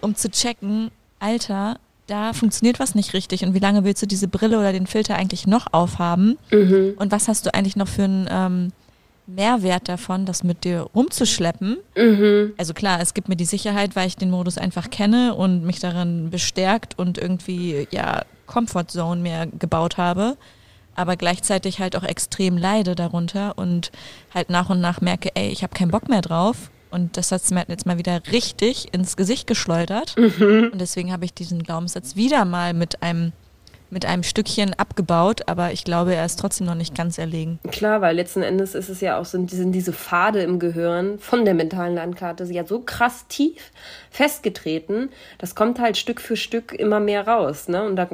[0.02, 4.28] um zu checken, Alter, da funktioniert was nicht richtig und wie lange willst du diese
[4.28, 6.38] Brille oder den Filter eigentlich noch aufhaben?
[6.52, 6.94] Mhm.
[6.98, 8.72] Und was hast du eigentlich noch für einen ähm,
[9.28, 11.78] Mehrwert davon, das mit dir rumzuschleppen?
[11.96, 12.54] Mhm.
[12.58, 15.80] Also klar, es gibt mir die Sicherheit, weil ich den Modus einfach kenne und mich
[15.80, 20.38] darin bestärkt und irgendwie ja Comfort Zone mehr gebaut habe
[20.96, 23.92] aber gleichzeitig halt auch extrem leide darunter und
[24.34, 26.72] halt nach und nach merke, ey, ich habe keinen Bock mehr drauf.
[26.92, 30.16] Und das hat es mir jetzt mal wieder richtig ins Gesicht geschleudert.
[30.18, 30.70] Mhm.
[30.72, 33.34] Und deswegen habe ich diesen Glaubenssatz wieder mal mit einem
[33.92, 37.60] mit einem Stückchen abgebaut, aber ich glaube, er ist trotzdem noch nicht ganz erlegen.
[37.72, 41.46] Klar, weil letzten Endes ist es ja auch so, sind diese Pfade im Gehirn von
[41.46, 43.72] der mentalen Landkarte ja so krass tief
[44.10, 47.68] festgetreten, das kommt halt Stück für Stück immer mehr raus.
[47.68, 47.84] Ne?
[47.84, 48.10] Und da,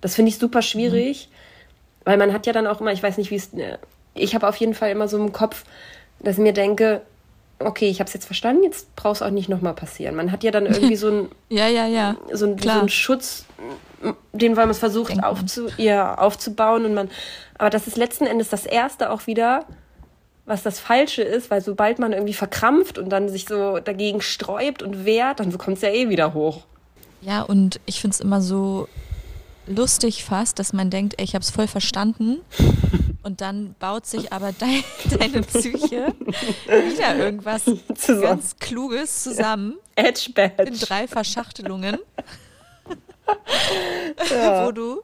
[0.00, 1.28] das finde ich super schwierig.
[1.30, 1.35] Mhm
[2.06, 3.52] weil man hat ja dann auch immer, ich weiß nicht, wie es.
[3.52, 3.76] Äh,
[4.14, 5.64] ich habe auf jeden Fall immer so im Kopf,
[6.20, 7.02] dass ich mir denke,
[7.58, 10.14] okay, ich habe es jetzt verstanden, jetzt braucht es auch nicht nochmal passieren.
[10.14, 12.16] Man hat ja dann irgendwie so ein, ja, ja, ja.
[12.32, 13.44] So, ein, so einen Schutz,
[14.32, 16.86] den man versucht aufzu, ja, aufzubauen.
[16.86, 17.10] Und man,
[17.58, 19.64] aber das ist letzten Endes das Erste auch wieder,
[20.46, 24.82] was das Falsche ist, weil sobald man irgendwie verkrampft und dann sich so dagegen sträubt
[24.82, 26.62] und wehrt, dann kommt es ja eh wieder hoch.
[27.20, 28.88] Ja, und ich finde es immer so
[29.66, 32.38] lustig fast, dass man denkt, ey, ich habe es voll verstanden.
[33.22, 34.84] Und dann baut sich aber dein,
[35.18, 36.14] deine Psyche
[36.66, 37.64] wieder irgendwas
[37.96, 38.22] zusammen.
[38.22, 39.78] ganz Kluges zusammen.
[39.96, 40.62] Edge Badge.
[40.62, 41.98] In drei Verschachtelungen.
[44.30, 44.64] Ja.
[44.64, 45.02] wo du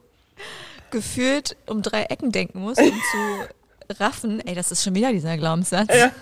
[0.93, 5.37] gefühlt um drei Ecken denken musst, um zu raffen, ey, das ist schon wieder dieser
[5.37, 5.89] Glaubenssatz.
[5.93, 6.13] Ja.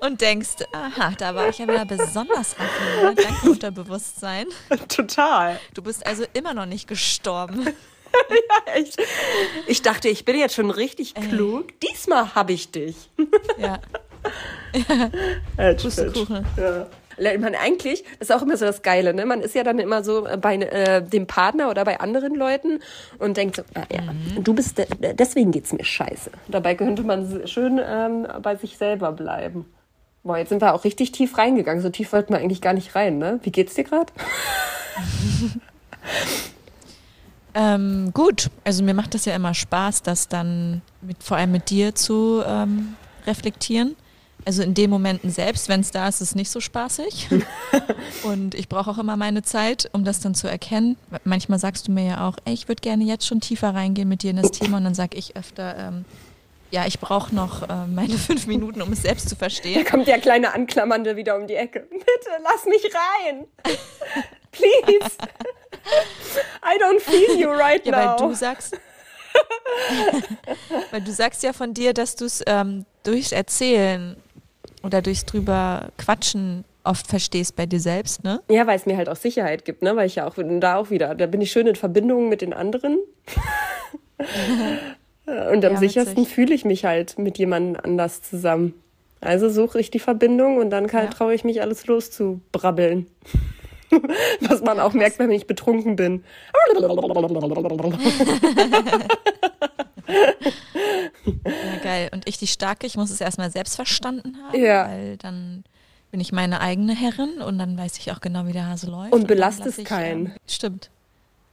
[0.00, 3.24] Und denkst, aha, da war ich ja wieder besonders raffiniert.
[3.24, 4.46] Danke, Unterbewusstsein.
[4.88, 5.58] Total.
[5.74, 7.64] Du bist also immer noch nicht gestorben.
[8.30, 8.96] ja, echt.
[9.66, 11.70] Ich dachte, ich bin jetzt schon richtig klug.
[11.70, 11.90] Ey.
[11.90, 13.10] Diesmal habe ich dich.
[13.58, 13.78] ja.
[15.58, 15.74] ja.
[15.74, 16.46] Pustekuchen.
[16.56, 16.86] Ja.
[17.18, 19.26] Man eigentlich, das ist auch immer so das Geile, ne?
[19.26, 22.80] Man ist ja dann immer so bei äh, dem Partner oder bei anderen Leuten
[23.18, 24.42] und denkt so, ah, ja, mhm.
[24.42, 26.30] du bist, de deswegen geht's mir scheiße.
[26.48, 29.66] Dabei könnte man schön ähm, bei sich selber bleiben.
[30.22, 31.82] Boah, jetzt sind wir auch richtig tief reingegangen.
[31.82, 33.40] So tief wollten wir eigentlich gar nicht rein, ne?
[33.42, 34.10] Wie geht's dir gerade?
[37.54, 41.68] ähm, gut, also mir macht das ja immer Spaß, das dann mit, vor allem mit
[41.68, 42.94] dir zu ähm,
[43.26, 43.96] reflektieren.
[44.46, 47.28] Also in den Momenten selbst, wenn es da ist, ist es nicht so spaßig.
[48.24, 50.96] und ich brauche auch immer meine Zeit, um das dann zu erkennen.
[51.24, 54.22] Manchmal sagst du mir ja auch, ey, ich würde gerne jetzt schon tiefer reingehen mit
[54.22, 54.76] dir in das Thema.
[54.76, 56.04] Und dann sage ich öfter, ähm,
[56.70, 59.82] ja, ich brauche noch äh, meine fünf Minuten, um es selbst zu verstehen.
[59.82, 61.80] Da kommt der kleine Anklammernde wieder um die Ecke.
[61.90, 63.46] Bitte, lass mich rein.
[64.50, 65.16] Please.
[66.62, 68.20] I don't feel you right ja, now.
[68.20, 68.78] Weil du sagst,
[70.90, 74.16] weil du sagst ja von dir, dass du es ähm, durchs Erzählen
[74.84, 78.40] oder durchs drüber Quatschen oft verstehst bei dir selbst, ne?
[78.48, 79.96] Ja, weil es mir halt auch Sicherheit gibt, ne?
[79.96, 82.52] Weil ich ja auch da auch wieder, da bin ich schön in Verbindung mit den
[82.52, 82.98] anderen.
[85.26, 88.74] Und am ja, sichersten fühle ich mich halt mit jemandem anders zusammen.
[89.22, 91.06] Also suche ich die Verbindung und dann ja.
[91.06, 93.06] traue ich mich alles loszubrabbeln.
[94.40, 96.24] Was man auch merkt, wenn ich betrunken bin.
[100.06, 102.10] Ja, geil.
[102.12, 104.88] Und ich die Starke, ich muss es erstmal selbst verstanden haben, ja.
[104.88, 105.64] weil dann
[106.10, 109.12] bin ich meine eigene Herrin und dann weiß ich auch genau, wie der Hase läuft.
[109.12, 110.26] Und belastest keinen.
[110.26, 110.90] Ähm, stimmt.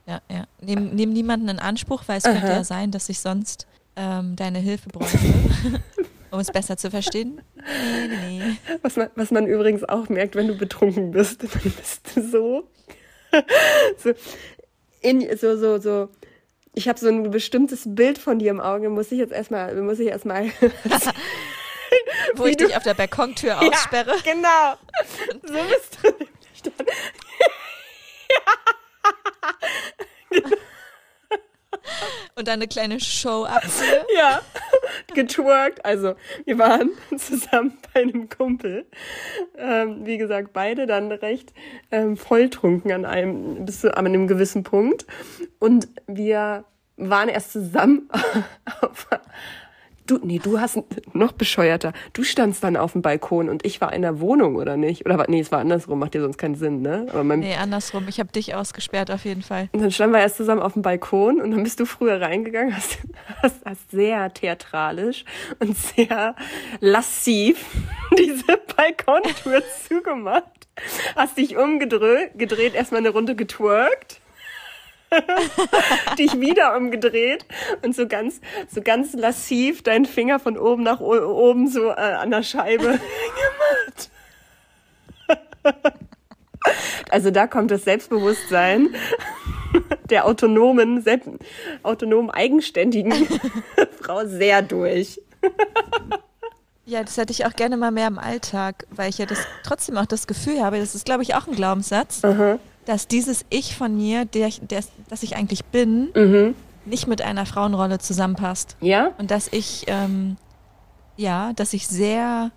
[0.05, 0.45] Ja, ja.
[0.61, 2.33] Nehm, nehm niemanden in Anspruch, weil es Aha.
[2.33, 5.17] könnte ja sein, dass ich sonst ähm, deine Hilfe bräuchte,
[6.31, 7.41] um es besser zu verstehen.
[7.55, 8.77] Nee, nee, nee.
[8.81, 12.67] Was man, was man übrigens auch merkt, wenn du betrunken bist, dann bist du so,
[13.97, 14.11] so,
[15.01, 16.09] in, so, so, so
[16.73, 19.99] ich habe so ein bestimmtes Bild von dir im Auge, muss ich jetzt erstmal, muss
[19.99, 20.45] ich erstmal.
[22.35, 24.15] Wo ich dich auf der Balkontür aussperre.
[24.23, 24.75] Ja, genau.
[25.43, 26.85] So bist du nämlich dann.
[32.35, 34.05] Und dann eine kleine Show abziehe.
[34.15, 34.41] Ja,
[35.13, 35.83] getwerkt.
[35.85, 36.15] Also,
[36.45, 38.85] wir waren zusammen bei einem Kumpel.
[39.57, 41.53] Ähm, wie gesagt, beide dann recht
[41.91, 45.05] ähm, volltrunken an einem, bis zu einem gewissen Punkt.
[45.59, 46.65] Und wir
[46.97, 48.09] waren erst zusammen
[48.81, 49.07] auf,
[50.11, 50.77] Du, nee, du hast
[51.13, 51.93] noch bescheuerter.
[52.11, 55.05] Du standst dann auf dem Balkon und ich war in der Wohnung, oder nicht?
[55.05, 57.05] Oder nee, es war andersrum, macht dir sonst keinen Sinn, ne?
[57.11, 58.09] Aber mein nee, andersrum.
[58.09, 59.69] Ich habe dich ausgesperrt auf jeden Fall.
[59.71, 62.75] Und dann standen wir erst zusammen auf dem Balkon und dann bist du früher reingegangen,
[62.75, 62.97] hast,
[63.41, 65.23] hast, hast sehr theatralisch
[65.59, 66.35] und sehr
[66.81, 67.65] lassiv
[68.17, 70.67] diese Balkontour zugemacht.
[71.15, 74.20] Hast dich umgedreht, gedreht, erstmal eine Runde getwerkt
[76.17, 77.45] dich wieder umgedreht
[77.81, 82.31] und so ganz, so ganz lassiv deinen Finger von oben nach oben so äh, an
[82.31, 84.09] der Scheibe gemacht.
[87.09, 88.95] Also da kommt das Selbstbewusstsein
[90.09, 91.29] der autonomen, selbst,
[91.83, 93.13] autonom eigenständigen
[94.01, 95.21] Frau sehr durch.
[96.85, 99.97] Ja, das hätte ich auch gerne mal mehr im Alltag, weil ich ja das trotzdem
[99.97, 103.75] auch das Gefühl habe, das ist, glaube ich, auch ein Glaubenssatz, Aha dass dieses Ich
[103.75, 106.55] von mir, der, der, das ich eigentlich bin, mhm.
[106.85, 108.75] nicht mit einer Frauenrolle zusammenpasst.
[108.81, 109.11] Ja.
[109.17, 110.37] Und dass ich, ähm,
[111.17, 112.51] ja, dass ich sehr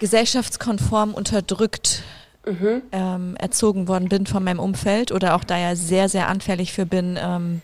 [0.00, 2.02] gesellschaftskonform unterdrückt
[2.44, 2.82] mhm.
[2.92, 6.86] ähm, erzogen worden bin von meinem Umfeld oder auch da ja sehr, sehr anfällig für
[6.86, 7.62] bin, ähm,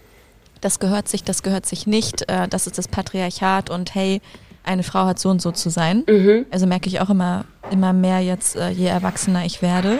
[0.60, 4.20] das gehört sich, das gehört sich nicht, äh, das ist das Patriarchat und hey,
[4.64, 6.04] eine Frau hat so und so zu sein.
[6.08, 6.46] Mhm.
[6.52, 9.98] Also merke ich auch immer, immer mehr jetzt, äh, je erwachsener ich werde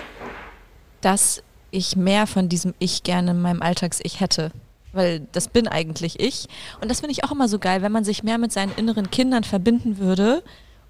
[1.03, 4.53] dass ich mehr von diesem Ich gerne in meinem Alltags-Ich hätte.
[4.92, 6.46] Weil das bin eigentlich ich.
[6.80, 9.11] Und das finde ich auch immer so geil, wenn man sich mehr mit seinen inneren
[9.11, 10.42] Kindern verbinden würde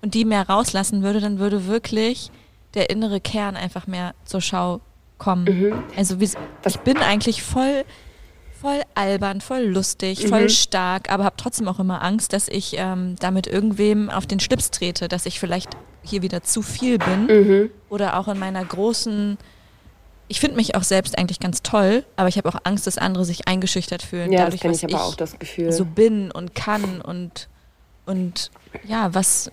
[0.03, 2.31] und die mehr rauslassen würde, dann würde wirklich
[2.75, 4.81] der innere Kern einfach mehr zur Schau
[5.19, 5.45] kommen.
[5.45, 5.83] Mhm.
[5.97, 6.29] Also wie,
[6.67, 7.85] ich bin eigentlich voll,
[8.61, 10.29] voll albern, voll lustig, mhm.
[10.29, 14.41] voll stark, aber habe trotzdem auch immer Angst, dass ich ähm, damit irgendwem auf den
[14.41, 17.71] Schlips trete, dass ich vielleicht hier wieder zu viel bin mhm.
[17.89, 19.39] oder auch in meiner großen
[20.33, 23.27] ich finde mich auch selbst eigentlich ganz toll, aber ich habe auch Angst, dass andere
[23.27, 24.33] sich eingeschüchtert fühlen.
[24.33, 25.71] Ja, dadurch, das kenne ich aber auch das Gefühl.
[25.73, 27.51] So bin und kann und,
[28.07, 28.51] und
[28.83, 29.51] ja, was,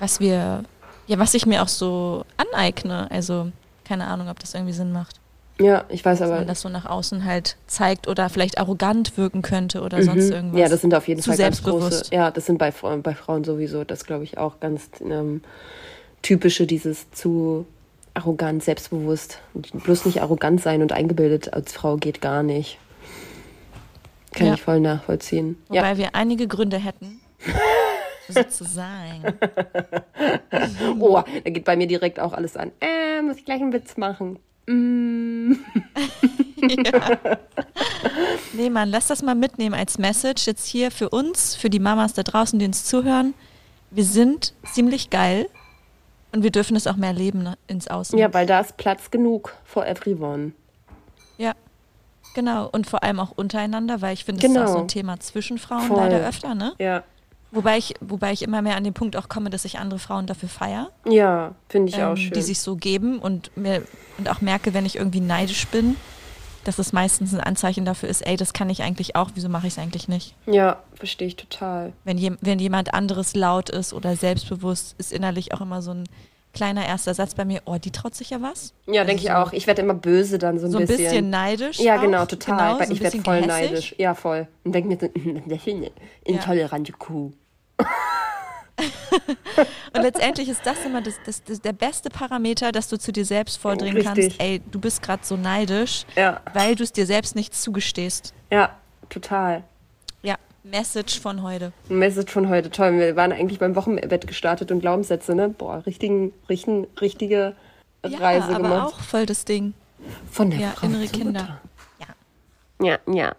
[0.00, 0.64] was wir,
[1.06, 3.08] ja, was ich mir auch so aneigne.
[3.12, 3.52] Also,
[3.84, 5.20] keine Ahnung, ob das irgendwie Sinn macht.
[5.60, 6.38] Ja, ich weiß dass aber.
[6.38, 10.54] man das so nach außen halt zeigt oder vielleicht arrogant wirken könnte oder sonst irgendwas.
[10.54, 10.58] Mhm.
[10.58, 12.06] Ja, das sind auf jeden Zu Fall ganz große.
[12.10, 15.42] Ja, das sind bei Frauen, bei Frauen sowieso, das glaube ich auch ganz ähm,
[16.22, 17.66] typische, dieses zu
[18.14, 19.40] arrogant, selbstbewusst.
[19.54, 22.78] Bloß nicht arrogant sein und eingebildet als Frau geht gar nicht.
[24.32, 24.54] Kann Ja.
[24.54, 25.56] ich voll nachvollziehen.
[25.68, 25.96] Wobei Ja.
[25.98, 27.20] wir einige Gründe hätten,
[28.28, 29.22] so zu sein.
[31.00, 32.70] Oh, da geht bei mir direkt auch alles an.
[32.80, 34.38] Äh, muss ich gleich einen Witz machen.
[34.66, 35.54] Mm.
[38.54, 42.14] Nee, Mann, lass das mal mitnehmen als Message jetzt hier für uns, für die Mamas
[42.14, 43.34] da draußen, die uns zuhören.
[43.90, 45.48] Wir sind ziemlich geil
[46.34, 48.18] und wir dürfen es auch mehr leben ne, ins Außen.
[48.18, 50.52] Ja, weil da ist Platz genug for everyone.
[51.38, 51.52] Ja,
[52.34, 52.68] genau.
[52.72, 54.68] Und vor allem auch untereinander, weil ich finde, das ist Genau.
[54.68, 55.96] auch so ein Thema zwischen Frauen Voll.
[55.98, 56.74] leider öfter, ne?
[56.78, 57.02] Ja.
[57.52, 60.26] Wobei ich, wobei ich immer mehr an den Punkt auch komme, dass ich andere Frauen
[60.26, 62.32] dafür feiere, Ja, finde ich auch ähm, schön.
[62.32, 63.82] die sich so geben und mir
[64.18, 65.96] und auch merke, wenn ich irgendwie neidisch bin,
[66.64, 69.66] dass es meistens ein Anzeichen dafür ist, ey, das kann ich eigentlich auch, wieso mache
[69.66, 70.34] ich es eigentlich nicht?
[70.46, 71.92] ja, verstehe ich total.
[72.04, 76.04] Wenn, jem, wenn jemand anderes laut ist oder selbstbewusst, ist innerlich auch immer so ein
[76.54, 78.72] kleiner erster Satz bei mir, oh, die traut sich ja was.
[78.86, 79.52] Ja, Also denke ich so- auch.
[79.52, 81.04] Ich werde immer böse dann so ein So ein bisschen.
[81.04, 81.80] bisschen, neidisch.
[81.80, 82.00] Ja, auch.
[82.00, 82.56] genau, total.
[82.56, 83.48] Genau, Weil so ein ich werde voll gehässig.
[83.70, 83.94] neidisch.
[83.98, 84.46] Ja, voll.
[84.62, 85.08] Und denke mir so,
[86.24, 87.32] intolerante Kuh.
[89.94, 93.24] Und letztendlich ist das immer das, das, das, der beste Parameter, dass du zu dir
[93.24, 94.36] selbst vordringen Richtig.
[94.36, 96.40] kannst, ey, du bist gerade so neidisch, Ja.
[96.52, 98.34] weil du es dir selbst nicht zugestehst.
[98.50, 98.70] Ja,
[99.10, 99.62] total.
[100.22, 101.72] Ja, Message von heute.
[101.88, 102.98] Message von heute, toll.
[102.98, 105.48] Wir waren eigentlich beim Wochenbett gestartet und Glaubenssätze, ne?
[105.50, 107.54] Boah, richtigen, richten, richtige
[108.04, 108.94] Ja, Reise aber gemacht.
[108.94, 109.74] auch voll das Ding.
[110.30, 111.60] Von der Ja, Frau innere Kinder.
[112.00, 112.06] Ja.
[112.78, 113.00] Mutter.
[113.06, 113.34] Ja, ja.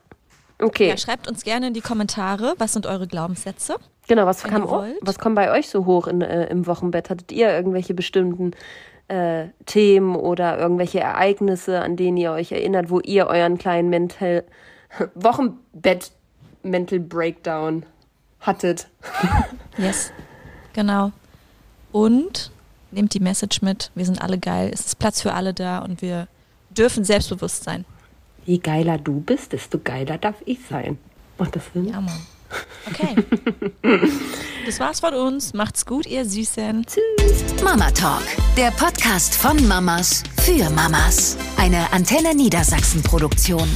[0.62, 3.76] Okay, ja, schreibt uns gerne in die Kommentare, was sind eure Glaubenssätze?
[4.08, 4.26] Genau.
[4.26, 4.98] Was kam, wollt.
[5.02, 7.10] was kommt bei euch so hoch in, äh, im Wochenbett?
[7.10, 8.52] Hattet ihr irgendwelche bestimmten
[9.08, 14.44] äh, Themen oder irgendwelche Ereignisse, an denen ihr euch erinnert, wo ihr euren kleinen Mental
[15.16, 16.12] Wochenbett
[16.64, 17.86] Mental Breakdown
[18.40, 18.88] hattet?
[19.78, 20.14] Yes.
[20.72, 21.12] Genau.
[21.92, 22.50] Und
[22.92, 26.02] nehmt die Message mit, wir sind alle geil, es ist Platz für alle da und
[26.02, 26.30] wir
[26.70, 27.84] dürfen selbstbewusst sein.
[28.46, 30.98] Je geiler du bist, desto geiler darf ich sein.
[31.38, 31.90] Macht das Sinn?
[31.90, 32.22] Ja, Mann.
[32.88, 33.16] Okay.
[34.66, 35.54] Das war's von uns.
[35.54, 36.86] Macht's gut, ihr Süßen.
[37.64, 38.24] Mama Talk,
[38.58, 41.38] der Podcast von Mamas für Mamas.
[41.58, 43.70] Eine Antenne Niedersachsen Produktion.